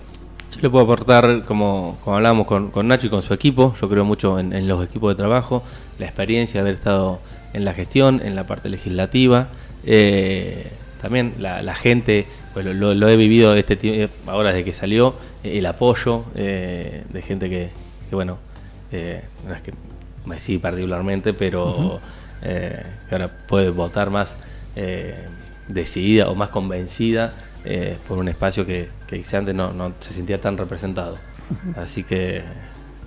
Yo 0.53 0.59
le 0.61 0.69
puedo 0.69 0.83
aportar, 0.83 1.43
como, 1.45 1.97
como 2.03 2.17
hablábamos 2.17 2.45
con, 2.45 2.71
con 2.71 2.87
Nacho 2.87 3.07
y 3.07 3.09
con 3.09 3.21
su 3.21 3.33
equipo, 3.33 3.73
yo 3.79 3.89
creo 3.89 4.03
mucho 4.03 4.37
en, 4.37 4.53
en 4.53 4.67
los 4.67 4.83
equipos 4.83 5.11
de 5.13 5.15
trabajo, 5.15 5.63
la 5.97 6.05
experiencia 6.05 6.59
de 6.59 6.61
haber 6.61 6.73
estado 6.75 7.19
en 7.53 7.63
la 7.63 7.73
gestión, 7.73 8.21
en 8.23 8.35
la 8.35 8.45
parte 8.45 8.67
legislativa, 8.69 9.47
eh, 9.85 10.71
también 11.01 11.35
la, 11.39 11.63
la 11.63 11.73
gente, 11.73 12.27
pues 12.53 12.65
lo, 12.65 13.09
he 13.09 13.17
vivido 13.17 13.55
este 13.55 13.75
tiempo, 13.75 14.13
ahora 14.27 14.49
desde 14.49 14.65
que 14.65 14.73
salió, 14.73 15.15
eh, 15.43 15.57
el 15.57 15.65
apoyo 15.65 16.25
eh, 16.35 17.05
de 17.09 17.21
gente 17.21 17.49
que, 17.49 17.69
que, 18.09 18.15
bueno, 18.15 18.37
eh, 18.91 19.23
no 19.47 19.55
es 19.55 19.61
que 19.61 19.71
me 20.25 20.39
sí 20.39 20.59
particularmente, 20.59 21.33
pero 21.33 21.99
eh, 22.43 22.83
que 23.07 23.15
ahora 23.15 23.31
puede 23.47 23.69
votar 23.69 24.09
más 24.11 24.37
decidida 25.73 26.29
o 26.29 26.35
más 26.35 26.49
convencida 26.49 27.33
eh, 27.65 27.97
por 28.07 28.17
un 28.17 28.27
espacio 28.27 28.65
que, 28.65 28.89
que 29.07 29.17
quizá 29.17 29.37
antes 29.39 29.53
no, 29.55 29.71
no 29.73 29.93
se 29.99 30.13
sentía 30.13 30.39
tan 30.39 30.57
representado. 30.57 31.17
Así 31.75 32.03
que, 32.03 32.41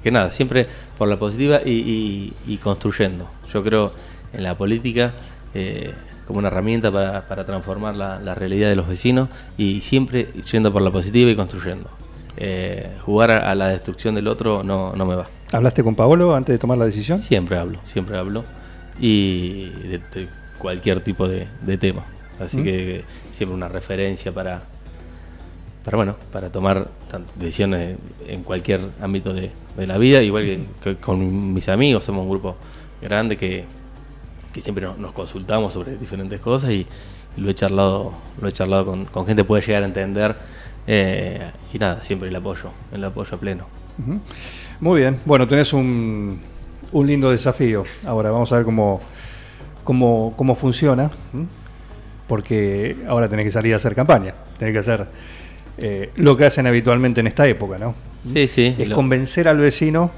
que 0.03 0.11
nada, 0.11 0.31
siempre 0.31 0.67
por 0.99 1.09
la 1.09 1.19
positiva 1.19 1.61
y, 1.65 1.71
y- 1.71 2.33
y 2.47 2.57
construyendo. 2.59 3.29
Yo 3.53 3.63
creo 3.65 3.93
en 4.33 4.43
la 4.43 4.57
política 4.57 5.13
eh, 5.55 5.93
como 6.27 6.39
una 6.41 6.49
herramienta 6.49 6.91
para, 6.91 7.27
para 7.29 7.45
transformar 7.45 7.97
la, 7.97 8.19
la 8.21 8.35
realidad 8.35 8.69
de 8.69 8.77
los 8.77 8.89
vecinos 8.89 9.29
y 9.59 9.81
siempre 9.81 10.29
yendo 10.51 10.73
por 10.73 10.83
la 10.83 10.91
positiva 10.91 11.31
y 11.31 11.37
construyendo. 11.37 11.89
Eh, 12.37 12.91
jugar 13.03 13.31
a, 13.31 13.51
a 13.51 13.55
la 13.55 13.69
destrucción 13.69 14.15
del 14.17 14.27
otro 14.29 14.63
no, 14.65 14.93
no 14.97 15.07
me 15.07 15.15
va. 15.15 15.27
¿Hablaste 15.53 15.85
con 15.85 15.95
Paolo 15.95 16.35
antes 16.35 16.53
de 16.53 16.59
tomar 16.59 16.79
la 16.79 16.85
decisión? 16.87 17.19
Siempre 17.19 17.57
hablo, 17.59 17.79
siempre 17.85 18.19
hablo. 18.19 18.45
Y 19.01 19.71
de, 19.71 20.01
de 20.13 20.29
cualquier 20.59 21.01
tipo 21.01 21.29
de, 21.29 21.47
de 21.63 21.79
tema. 21.79 22.05
Así 22.41 22.59
Mm. 22.59 22.65
que 22.65 23.05
siempre 23.31 23.55
una 23.55 23.69
referencia 23.69 24.33
para, 24.33 24.63
para 25.85 25.97
bueno, 25.97 26.17
para 26.33 26.51
tomar 26.51 26.89
decisiones 27.37 27.97
en 28.27 28.43
cualquier 28.43 28.81
ámbito 29.01 29.33
de, 29.33 29.51
de 29.77 29.87
la 29.87 29.99
vida, 29.99 30.23
igual 30.23 30.45
que, 30.45 30.65
que 30.83 30.97
con 30.97 31.53
mis 31.55 31.69
amigos, 31.69 32.05
somos 32.05 32.23
un 32.25 32.31
grupo 32.31 32.57
grande 33.03 33.37
que, 33.37 33.65
que 34.53 34.61
siempre 34.61 34.85
nos, 34.87 34.99
nos 34.99 35.13
consultamos 35.13 35.73
sobre 35.73 35.97
diferentes 35.97 36.41
cosas 36.41 36.71
y, 36.71 36.87
y 37.37 37.41
lo 37.41 37.51
he 37.51 37.55
charlado, 37.55 38.13
lo 38.41 38.49
he 38.49 38.53
charlado 38.53 38.87
con, 38.87 39.05
con 39.07 39.27
gente 39.27 39.43
que 39.43 39.47
puede 39.49 39.63
llegar 39.63 39.83
a 39.83 39.87
entender 39.87 40.35
eh, 40.87 41.51
y 41.73 41.79
nada, 41.79 42.03
siempre 42.03 42.29
el 42.29 42.37
apoyo, 42.37 42.71
el 42.93 43.05
apoyo 43.05 43.39
pleno. 43.39 43.67
Muy 44.81 45.01
bien. 45.01 45.21
Bueno, 45.25 45.47
tenés 45.47 45.73
un, 45.73 46.41
un 46.93 47.07
lindo 47.07 47.31
desafío. 47.31 47.85
Ahora 48.07 48.31
vamos 48.31 48.51
a 48.53 48.57
ver 48.57 48.65
cómo, 48.65 49.01
cómo, 49.85 50.35
cómo 50.37 50.55
funciona. 50.57 51.11
¿m? 51.33 51.47
Porque 52.27 52.97
ahora 53.09 53.29
tenés 53.29 53.45
que 53.47 53.51
salir 53.51 53.75
a 53.75 53.77
hacer 53.77 53.95
campaña. 53.95 54.35
Tenés 54.59 54.73
que 54.73 54.79
hacer 54.79 55.07
eh, 55.79 56.11
lo 56.17 56.37
que 56.37 56.47
hacen 56.47 56.67
habitualmente 56.67 57.21
en 57.21 57.27
esta 57.27 57.47
época, 57.47 57.79
¿no? 57.79 57.95
Sí, 58.33 58.47
sí. 58.49 58.75
Es 58.79 58.89
lo- 58.89 58.95
convencer 58.97 59.49
al 59.49 59.59
vecino, 59.59 60.11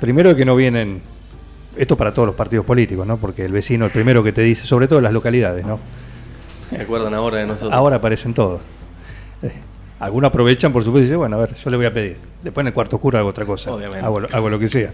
primero 0.00 0.30
de 0.30 0.36
que 0.36 0.44
no 0.44 0.54
vienen, 0.54 1.00
esto 1.76 1.96
para 1.96 2.12
todos 2.14 2.26
los 2.26 2.36
partidos 2.36 2.64
políticos, 2.64 3.06
¿no? 3.06 3.16
Porque 3.16 3.44
el 3.44 3.52
vecino, 3.52 3.84
el 3.86 3.90
primero 3.90 4.22
que 4.22 4.32
te 4.32 4.42
dice, 4.42 4.66
sobre 4.66 4.86
todo 4.86 4.98
en 5.00 5.04
las 5.04 5.12
localidades, 5.12 5.64
¿no? 5.64 5.78
se 6.70 6.80
acuerdan 6.82 7.14
ahora 7.14 7.38
de 7.38 7.46
nosotros. 7.46 7.72
Ahora 7.72 7.96
aparecen 7.96 8.34
todos. 8.34 8.60
Eh, 9.42 9.52
algunos 10.00 10.28
aprovechan, 10.28 10.72
por 10.72 10.82
supuesto, 10.82 11.02
y 11.02 11.04
dicen, 11.06 11.18
bueno, 11.18 11.36
a 11.36 11.40
ver, 11.40 11.54
yo 11.54 11.70
le 11.70 11.76
voy 11.76 11.86
a 11.86 11.92
pedir. 11.92 12.16
Después 12.42 12.62
en 12.62 12.68
el 12.68 12.72
cuarto 12.72 12.96
oscuro 12.96 13.18
hago 13.18 13.28
otra 13.28 13.44
cosa. 13.44 13.72
Obviamente. 13.72 14.04
Hago, 14.04 14.20
hago 14.32 14.50
lo 14.50 14.58
que 14.58 14.68
sea. 14.68 14.90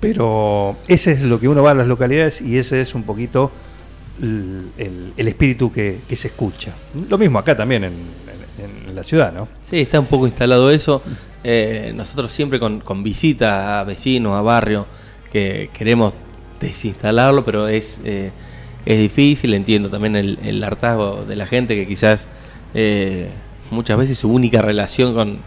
Pero 0.00 0.76
ese 0.88 1.12
es 1.12 1.22
lo 1.22 1.40
que 1.40 1.48
uno 1.48 1.62
va 1.62 1.72
a 1.72 1.74
las 1.74 1.86
localidades 1.88 2.40
y 2.40 2.56
ese 2.58 2.80
es 2.80 2.94
un 2.94 3.02
poquito 3.02 3.50
el, 4.22 5.28
espíritu 5.28 5.72
que, 5.72 6.00
que 6.08 6.16
se 6.16 6.28
escucha. 6.28 6.74
Lo 7.08 7.18
mismo 7.18 7.38
acá 7.38 7.56
también 7.56 7.84
en, 7.84 7.92
en- 7.92 8.88
en 8.88 8.94
la 8.94 9.02
ciudad, 9.02 9.32
¿no? 9.32 9.48
Sí, 9.64 9.80
está 9.80 9.98
un 9.98 10.06
poco 10.06 10.26
instalado 10.26 10.70
eso. 10.70 11.02
Eh, 11.44 11.92
nosotros 11.94 12.30
siempre 12.30 12.60
con, 12.60 12.80
con 12.80 13.02
visitas 13.02 13.50
a 13.52 13.84
vecinos, 13.84 14.34
a 14.34 14.42
barrios, 14.42 14.86
que 15.32 15.70
queremos 15.72 16.14
desinstalarlo, 16.60 17.44
pero 17.44 17.66
es, 17.68 18.00
eh, 18.04 18.30
es 18.86 18.98
difícil, 18.98 19.54
entiendo 19.54 19.88
también 19.88 20.14
el, 20.16 20.38
el 20.44 20.62
hartazgo 20.62 21.24
de 21.24 21.34
la 21.36 21.46
gente 21.46 21.74
que 21.74 21.86
quizás 21.86 22.28
eh, 22.74 23.28
muchas 23.70 23.96
veces 23.98 24.18
su 24.18 24.30
única 24.30 24.60
relación 24.62 25.14
con, 25.14 25.38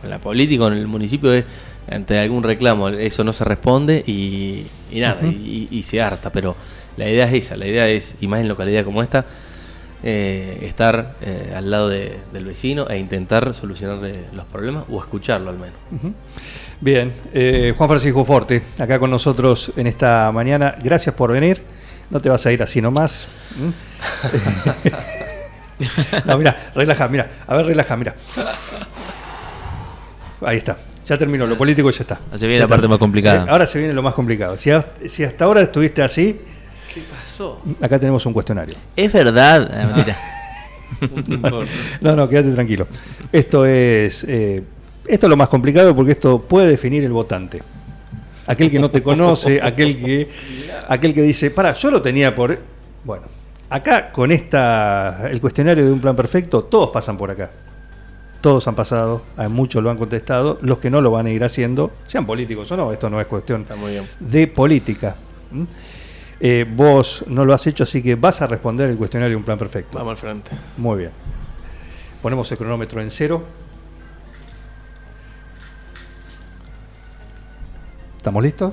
con 0.00 0.10
la 0.10 0.18
política, 0.18 0.64
con 0.64 0.72
el 0.72 0.86
municipio 0.88 1.32
es 1.32 1.44
ante 1.88 2.18
algún 2.18 2.42
reclamo, 2.42 2.88
eso 2.88 3.22
no 3.22 3.32
se 3.32 3.44
responde 3.44 4.02
y, 4.06 4.66
y 4.90 4.98
nada, 5.00 5.20
y, 5.24 5.68
y 5.70 5.82
se 5.84 6.00
harta, 6.02 6.32
pero 6.32 6.56
la 6.96 7.08
idea 7.08 7.26
es 7.26 7.44
esa, 7.44 7.56
la 7.56 7.66
idea 7.66 7.88
es, 7.88 8.14
y 8.20 8.26
más 8.26 8.40
en 8.40 8.48
localidad 8.48 8.84
como 8.84 9.02
esta, 9.02 9.24
eh, 10.02 10.58
estar 10.62 11.14
eh, 11.22 11.52
al 11.56 11.70
lado 11.70 11.88
de- 11.88 12.18
del 12.32 12.44
vecino 12.44 12.88
e 12.88 12.98
intentar 12.98 13.52
solucionarle 13.54 14.24
los 14.32 14.44
problemas 14.44 14.84
o 14.90 15.00
escucharlo 15.00 15.50
al 15.50 15.56
menos. 15.58 15.76
Bien, 16.80 17.12
eh, 17.32 17.74
Juan 17.76 17.88
Francisco 17.88 18.24
Forte, 18.24 18.62
acá 18.78 18.98
con 18.98 19.10
nosotros 19.10 19.72
en 19.76 19.86
esta 19.86 20.30
mañana. 20.32 20.76
Gracias 20.82 21.14
por 21.14 21.32
venir. 21.32 21.62
No 22.10 22.20
te 22.20 22.28
vas 22.28 22.44
a 22.46 22.52
ir 22.52 22.62
así 22.62 22.80
nomás. 22.80 23.26
¿Mm? 23.56 23.70
no, 26.28 26.38
mira, 26.38 26.70
relaja, 26.74 27.08
mira. 27.08 27.28
A 27.46 27.56
ver, 27.56 27.66
relaja, 27.66 27.96
mira. 27.96 28.14
Ahí 30.42 30.58
está. 30.58 30.76
Ya 31.06 31.16
terminó, 31.16 31.46
lo 31.46 31.56
político 31.56 31.90
ya 31.90 32.00
está. 32.02 32.20
Se 32.36 32.46
viene 32.46 32.56
Ya 32.56 32.64
la 32.64 32.68
parte 32.68 32.82
está. 32.84 32.88
más 32.90 32.98
complicada. 32.98 33.44
Eh, 33.44 33.48
Ahora 33.48 33.66
se 33.66 33.78
viene 33.78 33.94
lo 33.94 34.02
más 34.02 34.14
complicado. 34.14 34.56
Si, 34.58 34.70
ha- 34.70 34.84
si 35.08 35.24
hasta 35.24 35.44
ahora 35.44 35.62
estuviste 35.62 36.02
así, 36.02 36.34
¿Qué 36.34 36.44
pasó? 37.36 37.60
acá 37.80 37.98
tenemos 37.98 38.24
un 38.26 38.32
cuestionario. 38.32 38.74
Es 38.94 39.12
verdad. 39.12 39.70
Ah, 39.72 39.86
mentira. 39.94 40.16
No, 42.00 42.14
no, 42.14 42.28
quédate 42.28 42.52
tranquilo. 42.52 42.86
Esto 43.32 43.66
es, 43.66 44.24
eh, 44.28 44.62
esto 45.06 45.26
es 45.26 45.30
lo 45.30 45.36
más 45.36 45.48
complicado 45.48 45.94
porque 45.96 46.12
esto 46.12 46.40
puede 46.40 46.68
definir 46.68 47.02
el 47.02 47.10
votante. 47.12 47.60
Aquel 48.46 48.70
que 48.70 48.78
no 48.78 48.88
te 48.88 49.02
conoce, 49.02 49.60
aquel 49.60 49.96
que, 49.96 50.28
aquel 50.88 51.12
que 51.12 51.22
dice, 51.22 51.50
para, 51.50 51.74
yo 51.74 51.90
lo 51.90 52.00
tenía 52.00 52.32
por. 52.34 52.60
Bueno, 53.02 53.24
acá 53.68 54.12
con 54.12 54.30
esta, 54.30 55.28
el 55.28 55.40
cuestionario 55.40 55.84
de 55.84 55.90
un 55.90 56.00
plan 56.00 56.14
perfecto, 56.14 56.62
todos 56.62 56.90
pasan 56.90 57.18
por 57.18 57.32
acá. 57.32 57.50
Todos 58.40 58.68
han 58.68 58.76
pasado, 58.76 59.22
a 59.36 59.48
muchos 59.48 59.82
lo 59.82 59.90
han 59.90 59.96
contestado, 59.96 60.58
los 60.62 60.78
que 60.78 60.88
no 60.88 61.00
lo 61.00 61.10
van 61.10 61.26
a 61.26 61.30
ir 61.30 61.42
haciendo, 61.42 61.90
sean 62.06 62.26
políticos 62.26 62.70
o 62.70 62.76
no, 62.76 62.92
esto 62.92 63.10
no 63.10 63.20
es 63.20 63.26
cuestión 63.26 63.62
Está 63.62 63.74
muy 63.74 63.92
bien. 63.92 64.04
de 64.20 64.46
política. 64.46 65.16
Eh, 66.38 66.66
vos 66.68 67.24
no 67.28 67.44
lo 67.44 67.54
has 67.54 67.66
hecho, 67.66 67.84
así 67.84 68.02
que 68.02 68.14
vas 68.14 68.42
a 68.42 68.46
responder 68.46 68.90
el 68.90 68.96
cuestionario 68.96 69.32
de 69.32 69.36
un 69.36 69.44
plan 69.44 69.58
perfecto. 69.58 69.96
Vamos 69.96 70.12
al 70.12 70.16
frente. 70.18 70.50
Muy 70.76 70.98
bien. 70.98 71.10
Ponemos 72.20 72.50
el 72.52 72.58
cronómetro 72.58 73.00
en 73.00 73.10
cero. 73.10 73.44
¿Estamos 78.16 78.42
listos? 78.42 78.70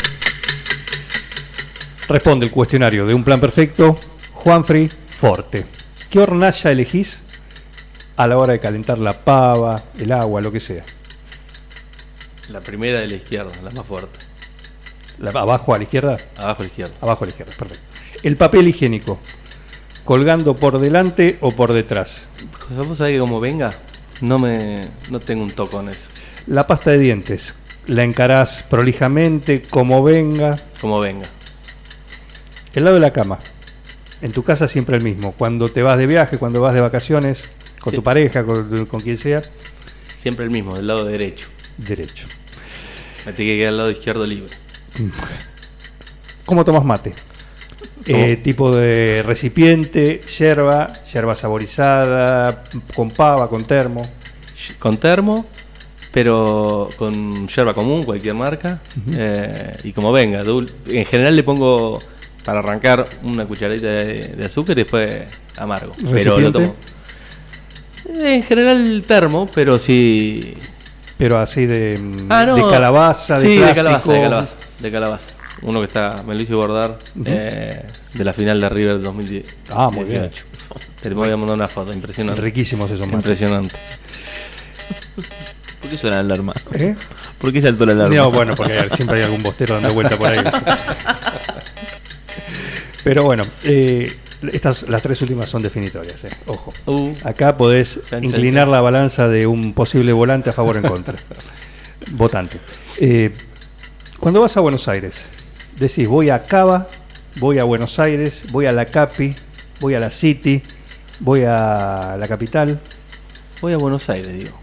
Responde 2.08 2.46
el 2.46 2.51
cuestionario 2.51 3.05
de 3.05 3.13
un 3.13 3.24
plan 3.24 3.39
perfecto. 3.39 3.98
Juanfrey 4.34 4.91
Forte. 5.10 5.65
¿Qué 6.10 6.20
hornalla 6.20 6.72
elegís 6.72 7.22
a 8.17 8.27
la 8.27 8.38
hora 8.38 8.53
de 8.53 8.60
calentar 8.60 8.98
la 8.98 9.24
pava, 9.24 9.86
el 9.98 10.12
agua, 10.12 10.41
lo 10.41 10.51
que 10.51 10.60
sea? 10.60 10.84
La 12.50 12.60
primera 12.60 13.00
de 13.00 13.08
la 13.08 13.15
izquierda, 13.15 13.53
la 13.63 13.70
más 13.72 13.86
fuerte. 13.86 14.20
La- 15.20 15.29
¿Abajo 15.32 15.74
a 15.74 15.77
la 15.77 15.84
izquierda? 15.84 16.17
Abajo 16.36 16.62
a 16.62 16.63
la 16.63 16.67
izquierda. 16.67 16.96
Abajo 17.01 17.24
a 17.24 17.27
la 17.27 17.32
izquierda, 17.32 17.53
perfecto. 17.58 17.84
El 18.24 18.38
papel 18.38 18.67
higiénico. 18.67 19.20
¿Colgando 20.03 20.58
por 20.58 20.79
delante 20.79 21.38
o 21.39 21.51
por 21.51 21.72
detrás? 21.72 22.27
¿Vos 22.75 22.98
sabés 22.98 23.13
que 23.13 23.20
como 23.20 23.39
venga? 23.39 23.75
No 24.22 24.38
me 24.39 24.89
no 25.10 25.20
tengo 25.20 25.43
un 25.43 25.51
toco 25.51 25.79
en 25.79 25.89
eso. 25.89 26.10
La 26.48 26.67
pasta 26.67 26.91
de 26.91 26.98
dientes, 27.00 27.55
la 27.88 28.03
encarás 28.03 28.63
prolijamente, 28.70 29.62
como 29.62 30.03
venga. 30.03 30.62
Como 30.82 31.00
venga. 31.00 31.29
El 32.74 32.84
lado 32.84 32.96
de 32.96 33.01
la 33.01 33.13
cama, 33.13 33.39
en 34.22 34.32
tu 34.34 34.43
casa 34.43 34.67
siempre 34.67 34.98
el 34.98 35.03
mismo. 35.03 35.34
Cuando 35.34 35.70
te 35.70 35.84
vas 35.84 35.98
de 35.98 36.08
viaje, 36.08 36.38
cuando 36.38 36.60
vas 36.60 36.74
de 36.74 36.82
vacaciones, 36.82 37.48
con 37.79 37.92
Sí. 37.92 37.98
tu 37.98 38.03
pareja, 38.03 38.44
con, 38.44 38.85
con 38.88 39.00
quien 39.01 39.18
sea, 39.18 39.44
Siempre 40.16 40.46
el 40.46 40.51
mismo, 40.51 40.75
del 40.75 40.88
lado 40.88 41.03
derecho. 41.05 41.48
derecho. 41.77 42.27
Me 43.25 43.33
tiene 43.33 43.53
que 43.53 43.57
quedar 43.59 43.70
al 43.70 43.77
lado 43.77 43.92
izquierdo 43.92 44.25
libre. 44.25 44.51
¿Cómo 46.46 46.66
tomas 46.66 46.84
mate? 46.84 47.14
Eh, 48.06 48.38
tipo 48.44 48.75
de 48.75 49.24
recipiente, 49.25 50.22
yerba, 50.40 51.01
yerba 51.03 51.36
saborizada, 51.36 52.66
con 52.94 53.12
pava, 53.12 53.50
con 53.50 53.64
termo. 53.64 54.08
Con 54.79 54.98
termo, 54.98 55.46
pero 56.12 56.90
con 56.98 57.48
yerba 57.48 57.74
común, 57.74 58.03
cualquier 58.03 58.34
marca. 58.36 58.82
eh, 59.14 59.77
y 59.84 59.94
como 59.94 60.12
venga. 60.12 60.44
En 60.88 61.06
general 61.06 61.36
le 61.36 61.44
pongo 61.44 62.01
para 62.44 62.60
arrancar 62.60 63.08
una 63.24 63.46
cucharadita 63.46 63.88
de, 63.88 64.27
de 64.36 64.46
azúcar 64.46 64.77
y 64.77 64.82
después 64.84 65.24
amargo. 65.56 65.94
Pero 66.12 66.40
lo 66.40 66.51
tomo. 66.51 66.75
Eh, 68.10 68.36
En 68.36 68.44
general 68.44 69.03
termo, 69.08 69.50
pero 69.53 69.79
sí. 69.79 70.53
Pero 71.18 71.38
así 71.40 71.66
de, 71.66 72.26
Ah, 72.30 72.46
no. 72.46 72.56
de 72.56 72.64
calabaza, 72.70 73.36
de 73.40 73.42
sí, 73.42 73.48
de 73.58 73.74
plástico. 73.74 73.76
calabaza, 73.76 74.12
de 74.12 74.22
calabaza, 74.22 74.56
de 74.80 74.92
calabaza. 74.92 75.34
Uno 75.62 75.80
que 75.80 75.86
está, 75.86 76.24
me 76.28 76.36
lo 76.36 76.42
hizo 76.42 76.58
bordar 76.58 77.00
Ujú. 77.16 77.24
eh, 77.28 77.86
de 78.14 78.24
la 78.24 78.34
final 78.34 78.60
de 78.60 78.70
River 78.70 79.02
2018. 79.02 79.56
Ah, 79.70 79.90
muy 79.90 80.04
bien. 80.06 80.30
Te 81.02 81.10
voy 81.10 81.30
a 81.32 81.38
mandar 81.38 81.56
una 81.56 81.68
foto, 81.68 81.94
impresionante. 81.94 82.42
Riquísimos 82.42 82.90
esos 82.92 83.02
mates. 83.08 83.18
Impresionante. 83.20 83.76
¿Por 85.80 85.90
qué 85.90 85.98
suena 85.98 86.16
la 86.18 86.22
alarma? 86.22 86.54
¿Eh? 86.74 86.96
¿Por 87.38 87.52
qué 87.54 87.62
saltó 87.62 87.86
la 87.86 87.92
alarma? 87.94 88.16
No, 88.16 88.32
bueno, 88.32 88.56
porque 88.56 88.90
siempre 88.96 89.18
hay 89.20 89.24
algún 89.24 89.44
bostero 89.44 89.76
dando 89.76 89.94
vuelta 89.94 90.18
por 90.18 90.28
ahí. 90.28 90.40
Pero 93.04 93.24
bueno, 93.24 93.44
eh, 93.64 94.18
estas, 94.51 94.84
las 94.90 95.01
tres 95.01 95.22
últimas 95.22 95.50
son 95.50 95.62
definitorias, 95.62 96.24
eh. 96.25 96.29
ojo. 96.46 96.74
Uh, 96.86 97.14
Acá 97.24 97.58
podés 97.58 98.00
Chan, 98.06 98.24
inclinar 98.24 98.66
chan. 98.66 98.72
la 98.72 98.82
balanza 98.82 99.27
de 99.27 99.48
un 99.48 99.74
posible 99.74 100.12
volante 100.14 100.50
a 100.50 100.53
favor 100.53 100.75
o 100.75 100.79
en 100.79 100.86
contra. 100.86 101.18
Votante. 102.12 102.60
Eh, 103.00 103.34
cuando 104.20 104.42
vas 104.42 104.56
a 104.58 104.60
Buenos 104.62 104.88
Aires, 104.88 105.25
decís, 105.77 106.08
voy 106.08 106.29
a 106.29 106.46
Cava, 106.46 106.90
voy 107.38 107.60
a 107.60 107.64
Buenos 107.64 108.00
Aires, 108.00 108.46
voy 108.51 108.66
a 108.66 108.72
la 108.72 108.86
Capi, 108.86 109.36
voy 109.79 109.96
a 109.96 110.00
la 110.00 110.12
City, 110.12 110.62
voy 111.20 111.44
a 111.44 112.16
la 112.20 112.27
capital. 112.27 112.79
voy 113.62 113.74
a 113.74 113.77
Buenos 113.77 114.10
Aires, 114.10 114.34
digo. 114.34 114.60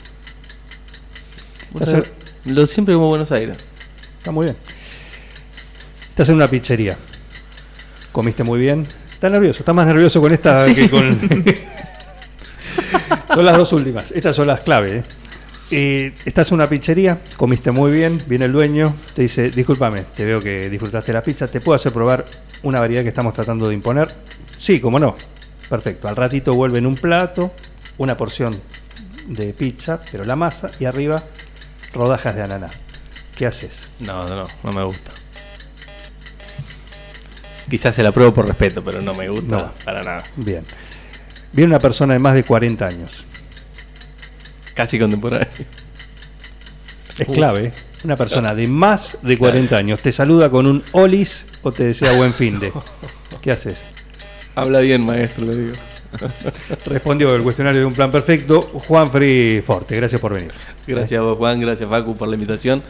Sabés, 1.78 2.08
Lo 2.44 2.66
siempre 2.66 2.94
como 2.94 3.08
Buenos 3.08 3.30
Aires. 3.32 3.56
Está 4.18 4.30
muy 4.30 4.46
bien. 4.46 4.56
Estás 6.08 6.28
en 6.28 6.34
una 6.34 6.48
pizzería. 6.48 6.98
Comiste 8.12 8.42
muy 8.42 8.58
bien. 8.58 8.86
Estás 9.20 9.32
nervioso. 9.32 9.58
Estás 9.58 9.74
más 9.74 9.86
nervioso 9.86 10.18
con 10.18 10.32
esta 10.32 10.64
que 10.74 10.88
con. 10.88 11.20
son 13.34 13.44
las 13.44 13.54
dos 13.54 13.70
últimas. 13.74 14.10
Estas 14.12 14.34
son 14.34 14.46
las 14.46 14.62
claves. 14.62 15.04
Eh, 15.70 16.14
estás 16.24 16.48
en 16.50 16.54
una 16.54 16.70
pizzería, 16.70 17.20
comiste 17.36 17.70
muy 17.70 17.92
bien, 17.92 18.24
viene 18.26 18.46
el 18.46 18.52
dueño, 18.52 18.96
te 19.14 19.20
dice, 19.20 19.50
discúlpame, 19.50 20.06
te 20.16 20.24
veo 20.24 20.40
que 20.40 20.70
disfrutaste 20.70 21.12
la 21.12 21.22
pizza, 21.22 21.48
¿te 21.48 21.60
puedo 21.60 21.76
hacer 21.76 21.92
probar 21.92 22.24
una 22.62 22.80
variedad 22.80 23.02
que 23.02 23.10
estamos 23.10 23.34
tratando 23.34 23.68
de 23.68 23.74
imponer? 23.74 24.14
Sí, 24.56 24.80
cómo 24.80 24.98
no. 24.98 25.14
Perfecto. 25.68 26.08
Al 26.08 26.16
ratito 26.16 26.54
vuelve 26.54 26.78
en 26.78 26.86
un 26.86 26.94
plato, 26.94 27.52
una 27.98 28.16
porción 28.16 28.62
de 29.26 29.52
pizza, 29.52 30.00
pero 30.10 30.24
la 30.24 30.34
masa, 30.34 30.70
y 30.78 30.86
arriba 30.86 31.24
rodajas 31.92 32.36
de 32.36 32.42
ananá. 32.42 32.70
¿Qué 33.36 33.44
haces? 33.46 33.86
No, 34.00 34.26
no, 34.26 34.34
no, 34.34 34.48
no 34.62 34.72
me 34.72 34.82
gusta. 34.82 35.12
Quizás 37.70 37.94
se 37.94 38.02
la 38.02 38.12
pruebo 38.12 38.34
por 38.34 38.46
respeto, 38.46 38.82
pero 38.84 39.00
no 39.00 39.14
me 39.14 39.28
gusta 39.28 39.56
No. 39.56 39.72
para 39.84 40.02
nada. 40.02 40.24
Bien. 40.36 40.64
Viene 41.52 41.68
una 41.70 41.78
persona 41.78 42.12
de 42.14 42.18
más 42.18 42.34
de 42.34 42.44
40 42.44 42.86
años. 42.86 43.24
Casi 44.74 44.98
contemporáneo. 44.98 45.48
Es 47.18 47.28
clave. 47.28 47.66
¿eh? 47.66 47.72
Una 48.04 48.16
persona 48.16 48.54
de 48.54 48.66
más 48.66 49.18
de 49.22 49.36
40 49.38 49.76
años 49.76 50.00
te 50.00 50.10
saluda 50.10 50.50
con 50.50 50.66
un 50.66 50.82
olis 50.92 51.46
o 51.62 51.70
te 51.72 51.84
desea 51.84 52.12
buen 52.12 52.32
fin 52.32 52.58
de. 52.58 52.72
¿Qué 53.42 53.52
haces? 53.52 53.78
Habla 54.54 54.80
bien, 54.80 55.04
maestro, 55.04 55.44
le 55.46 55.54
digo. 55.56 55.74
Respondió 56.86 57.34
el 57.36 57.42
cuestionario 57.42 57.80
de 57.80 57.86
un 57.86 57.94
plan 57.94 58.10
perfecto. 58.10 58.62
Juan 58.88 59.12
Free 59.12 59.60
Forte, 59.62 59.94
gracias 59.96 60.20
por 60.20 60.34
venir. 60.34 60.50
Gracias 60.86 61.20
a 61.20 61.22
vos, 61.22 61.38
Juan, 61.38 61.60
gracias 61.60 61.88
Facu 61.88 62.16
por 62.16 62.26
la 62.26 62.34
invitación 62.34 62.82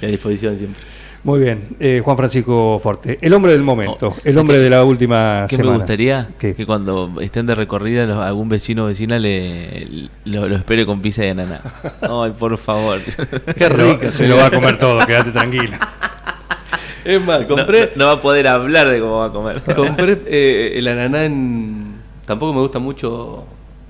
y 0.00 0.04
a 0.04 0.08
disposición 0.08 0.56
siempre. 0.58 0.80
Muy 1.24 1.40
bien, 1.40 1.68
eh, 1.80 2.00
Juan 2.04 2.16
Francisco 2.16 2.78
Forte, 2.78 3.18
el 3.20 3.34
hombre 3.34 3.52
del 3.52 3.62
momento, 3.62 4.14
el 4.24 4.38
hombre 4.38 4.58
de 4.58 4.70
la 4.70 4.84
última 4.84 5.46
¿Qué 5.48 5.56
semana. 5.56 5.72
me 5.72 5.76
gustaría? 5.78 6.28
¿Qué? 6.38 6.54
Que 6.54 6.64
cuando 6.64 7.10
estén 7.20 7.44
de 7.46 7.54
recorrida 7.56 8.06
los- 8.06 8.18
algún 8.18 8.48
vecino 8.48 8.84
o 8.84 8.86
vecina 8.86 9.18
le, 9.18 10.08
lo, 10.24 10.48
lo 10.48 10.56
espere 10.56 10.86
con 10.86 11.00
pizza 11.02 11.22
de 11.22 11.30
ananá. 11.30 11.60
Ay, 12.02 12.32
por 12.38 12.56
favor. 12.56 12.98
Qué 13.56 13.68
rico. 13.68 14.10
Se 14.12 14.28
lo 14.28 14.36
va 14.36 14.46
a 14.46 14.50
comer 14.50 14.78
todo, 14.78 15.04
quédate 15.06 15.32
tranquila. 15.32 15.78
Es 17.04 17.24
más, 17.24 17.40
No, 17.40 17.48
compré, 17.48 17.92
no 17.96 18.06
va 18.06 18.12
a 18.12 18.20
poder 18.20 18.46
hablar 18.48 18.88
de 18.88 19.00
cómo 19.00 19.16
va 19.18 19.26
a 19.26 19.32
comer. 19.32 19.62
compré 19.74 20.18
eh, 20.26 20.72
el 20.76 20.88
ananá 20.88 21.24
en... 21.24 21.94
Tampoco 22.26 22.52
me 22.52 22.60
gusta 22.60 22.78
mucho 22.80 23.46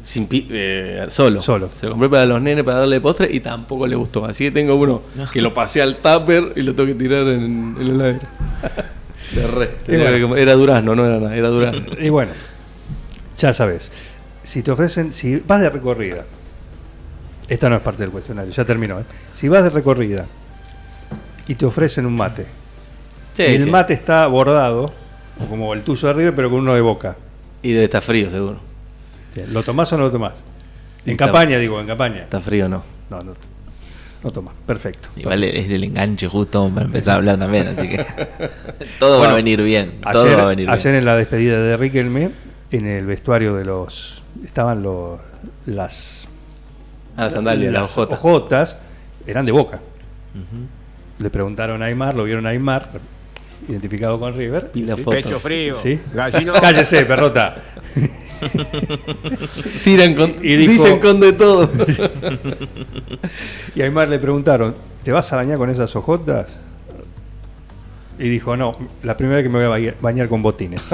sin 0.08 0.26
pi- 0.26 0.46
eh, 0.50 1.04
solo. 1.08 1.42
Solo. 1.42 1.68
Se 1.78 1.84
lo 1.84 1.92
compré 1.92 2.08
para 2.08 2.24
los 2.24 2.40
nenes 2.40 2.64
para 2.64 2.78
darle 2.78 2.98
postre 2.98 3.28
y 3.30 3.40
tampoco 3.40 3.86
le 3.86 3.94
gustó. 3.94 4.24
Así 4.24 4.44
que 4.44 4.50
tengo 4.52 4.74
uno 4.74 5.02
que 5.30 5.42
lo 5.42 5.52
pasé 5.52 5.82
al 5.82 5.96
tupper 5.96 6.54
y 6.56 6.62
lo 6.62 6.74
tengo 6.74 6.86
que 6.86 6.94
tirar 6.94 7.26
en, 7.28 7.76
en 7.78 7.86
el 7.86 8.00
aire. 8.00 8.20
De 9.34 9.46
re. 9.46 9.70
Bueno. 9.86 10.36
Era 10.36 10.54
Durazno, 10.54 10.94
no 10.94 11.04
era 11.06 11.18
nada, 11.18 11.36
era 11.36 11.48
Durazno. 11.50 11.82
Y 12.00 12.08
bueno, 12.08 12.32
ya 13.36 13.52
sabes, 13.52 13.92
si 14.42 14.62
te 14.62 14.70
ofrecen, 14.70 15.12
si 15.12 15.36
vas 15.46 15.60
de 15.60 15.68
recorrida, 15.68 16.24
esta 17.46 17.68
no 17.68 17.76
es 17.76 17.82
parte 17.82 18.02
del 18.04 18.10
cuestionario, 18.10 18.50
ya 18.50 18.64
terminó, 18.64 18.98
¿eh? 19.00 19.04
si 19.34 19.48
vas 19.48 19.62
de 19.62 19.68
recorrida 19.70 20.24
y 21.46 21.54
te 21.54 21.66
ofrecen 21.66 22.06
un 22.06 22.16
mate, 22.16 22.46
Sí, 23.36 23.42
y 23.42 23.54
el 23.56 23.64
sí. 23.64 23.70
mate 23.70 23.92
está 23.92 24.26
bordado, 24.26 24.90
o 25.38 25.46
como 25.46 25.74
el 25.74 25.82
tuyo 25.82 26.08
de 26.08 26.14
arriba, 26.14 26.32
pero 26.34 26.48
con 26.48 26.60
uno 26.60 26.74
de 26.74 26.80
boca, 26.80 27.16
Y 27.62 27.72
debe 27.72 27.84
estar 27.84 28.00
frío, 28.02 28.30
seguro. 28.30 28.67
¿Lo 29.50 29.62
tomás 29.62 29.92
o 29.92 29.98
no 29.98 30.04
lo 30.04 30.10
tomás? 30.10 30.32
En 31.04 31.12
Está- 31.12 31.26
campaña, 31.26 31.58
digo, 31.58 31.80
en 31.80 31.86
campaña. 31.86 32.22
Está 32.22 32.40
frío, 32.40 32.68
no. 32.68 32.82
No, 33.10 33.20
no, 33.20 33.32
no 34.22 34.30
tomás, 34.30 34.54
perfecto. 34.66 35.08
Igual 35.16 35.44
es 35.44 35.68
del 35.68 35.84
enganche 35.84 36.28
justo 36.28 36.68
para 36.74 36.86
empezar 36.86 37.14
a 37.14 37.16
hablar 37.18 37.38
también, 37.38 37.68
así 37.68 37.88
que 37.88 38.04
todo 38.98 39.20
va 39.20 39.30
a 39.30 39.34
venir 39.34 39.62
bien. 39.62 40.00
Todo 40.12 40.24
Ayer, 40.24 40.38
va 40.38 40.42
a 40.42 40.46
venir 40.46 40.68
ayer 40.68 40.84
bien. 40.92 40.96
en 40.96 41.04
la 41.04 41.16
despedida 41.16 41.60
de 41.60 41.76
Riquelme, 41.76 42.30
en 42.70 42.86
el 42.86 43.06
vestuario 43.06 43.54
de 43.54 43.64
los. 43.64 44.22
Estaban 44.44 44.82
los, 44.82 45.18
las. 45.66 46.28
Ah, 47.16 47.24
las 47.24 47.32
sandalias, 47.32 47.72
las 47.72 47.90
ojotas. 47.92 48.18
ojotas, 48.18 48.78
eran 49.26 49.46
de 49.46 49.52
boca. 49.52 49.80
Le 51.18 51.30
preguntaron 51.30 51.82
a 51.82 51.86
Aymar, 51.86 52.14
lo 52.14 52.22
vieron 52.24 52.46
a 52.46 52.50
Aymar, 52.50 52.88
identificado 53.68 54.20
con 54.20 54.36
River. 54.36 54.70
Y 54.74 54.82
la 54.82 54.96
sí. 54.96 55.02
foto. 55.02 55.16
Pecho 55.16 55.40
frío. 55.40 55.74
Sí. 55.74 55.98
Gallino. 56.14 56.52
Cállese, 56.60 57.04
perrota. 57.06 57.56
Tiran 59.84 60.14
con. 60.14 60.34
Y 60.42 60.56
dijo- 60.56 60.72
dicen 60.72 60.98
con 61.00 61.20
de 61.20 61.32
todo. 61.32 61.70
Y 63.74 63.82
a 63.82 63.84
Aymar 63.84 64.08
le 64.08 64.18
preguntaron, 64.18 64.74
¿te 65.04 65.12
vas 65.12 65.32
a 65.32 65.36
bañar 65.36 65.58
con 65.58 65.70
esas 65.70 65.94
ojotas? 65.96 66.58
Y 68.18 68.28
dijo, 68.28 68.56
no, 68.56 68.76
la 69.04 69.16
primera 69.16 69.36
vez 69.36 69.44
que 69.44 69.48
me 69.48 69.56
voy 69.58 69.66
a 69.66 69.68
bañar, 69.68 69.94
bañar 70.00 70.28
con 70.28 70.42
botines. 70.42 70.82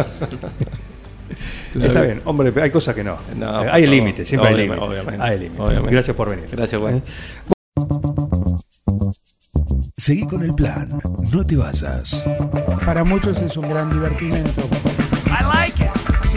Está 1.80 2.02
bien, 2.02 2.20
hombre, 2.24 2.52
hay 2.62 2.70
cosas 2.70 2.94
que 2.94 3.02
no. 3.02 3.16
No, 3.36 3.64
Eh, 3.64 3.68
hay 3.72 3.86
límites, 3.86 4.28
siempre 4.28 4.50
hay 4.50 4.56
límites. 4.68 5.90
Gracias 5.90 6.16
por 6.16 6.28
venir. 6.30 6.46
Gracias, 6.52 6.80
Juan. 6.80 7.02
Seguí 9.96 10.26
con 10.26 10.42
el 10.42 10.52
plan. 10.54 10.88
No 11.32 11.44
te 11.46 11.56
vayas. 11.56 12.28
Para 12.84 13.04
muchos 13.04 13.40
es 13.40 13.56
un 13.56 13.68
gran 13.68 13.90
divertimento. 13.90 14.68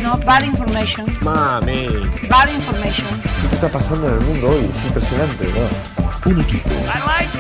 No, 0.08 0.17
bad 0.20 0.43
information. 0.46 1.06
Mami, 1.20 1.89
Bad 2.30 2.48
information. 2.48 3.08
¿qué 3.50 3.56
está 3.56 3.67
pasando 3.67 4.08
en 4.08 4.13
el 4.13 4.22
mundo 4.22 4.52
hoy? 4.52 4.72
Es 4.74 4.86
impresionante, 4.86 5.46
¿verdad? 5.48 5.70
Un 6.24 6.39
equipo. 6.39 6.70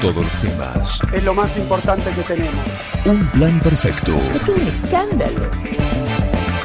Todos 0.01 0.15
los 0.15 0.31
temas. 0.41 0.99
Es 1.13 1.23
lo 1.23 1.33
más 1.33 1.55
importante 1.55 2.11
que 2.11 2.23
tenemos. 2.23 2.65
Un 3.05 3.25
plan 3.27 3.57
perfecto. 3.61 4.17
Es 4.35 4.49
un 4.49 4.67
escándalo. 4.67 5.49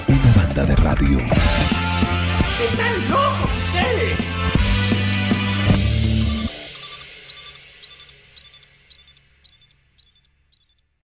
Una 0.08 0.32
banda 0.42 0.64
de 0.64 0.74
radio. 0.74 1.18
¡Están 1.20 2.94
locos 3.08 3.50
ustedes! 3.68 4.21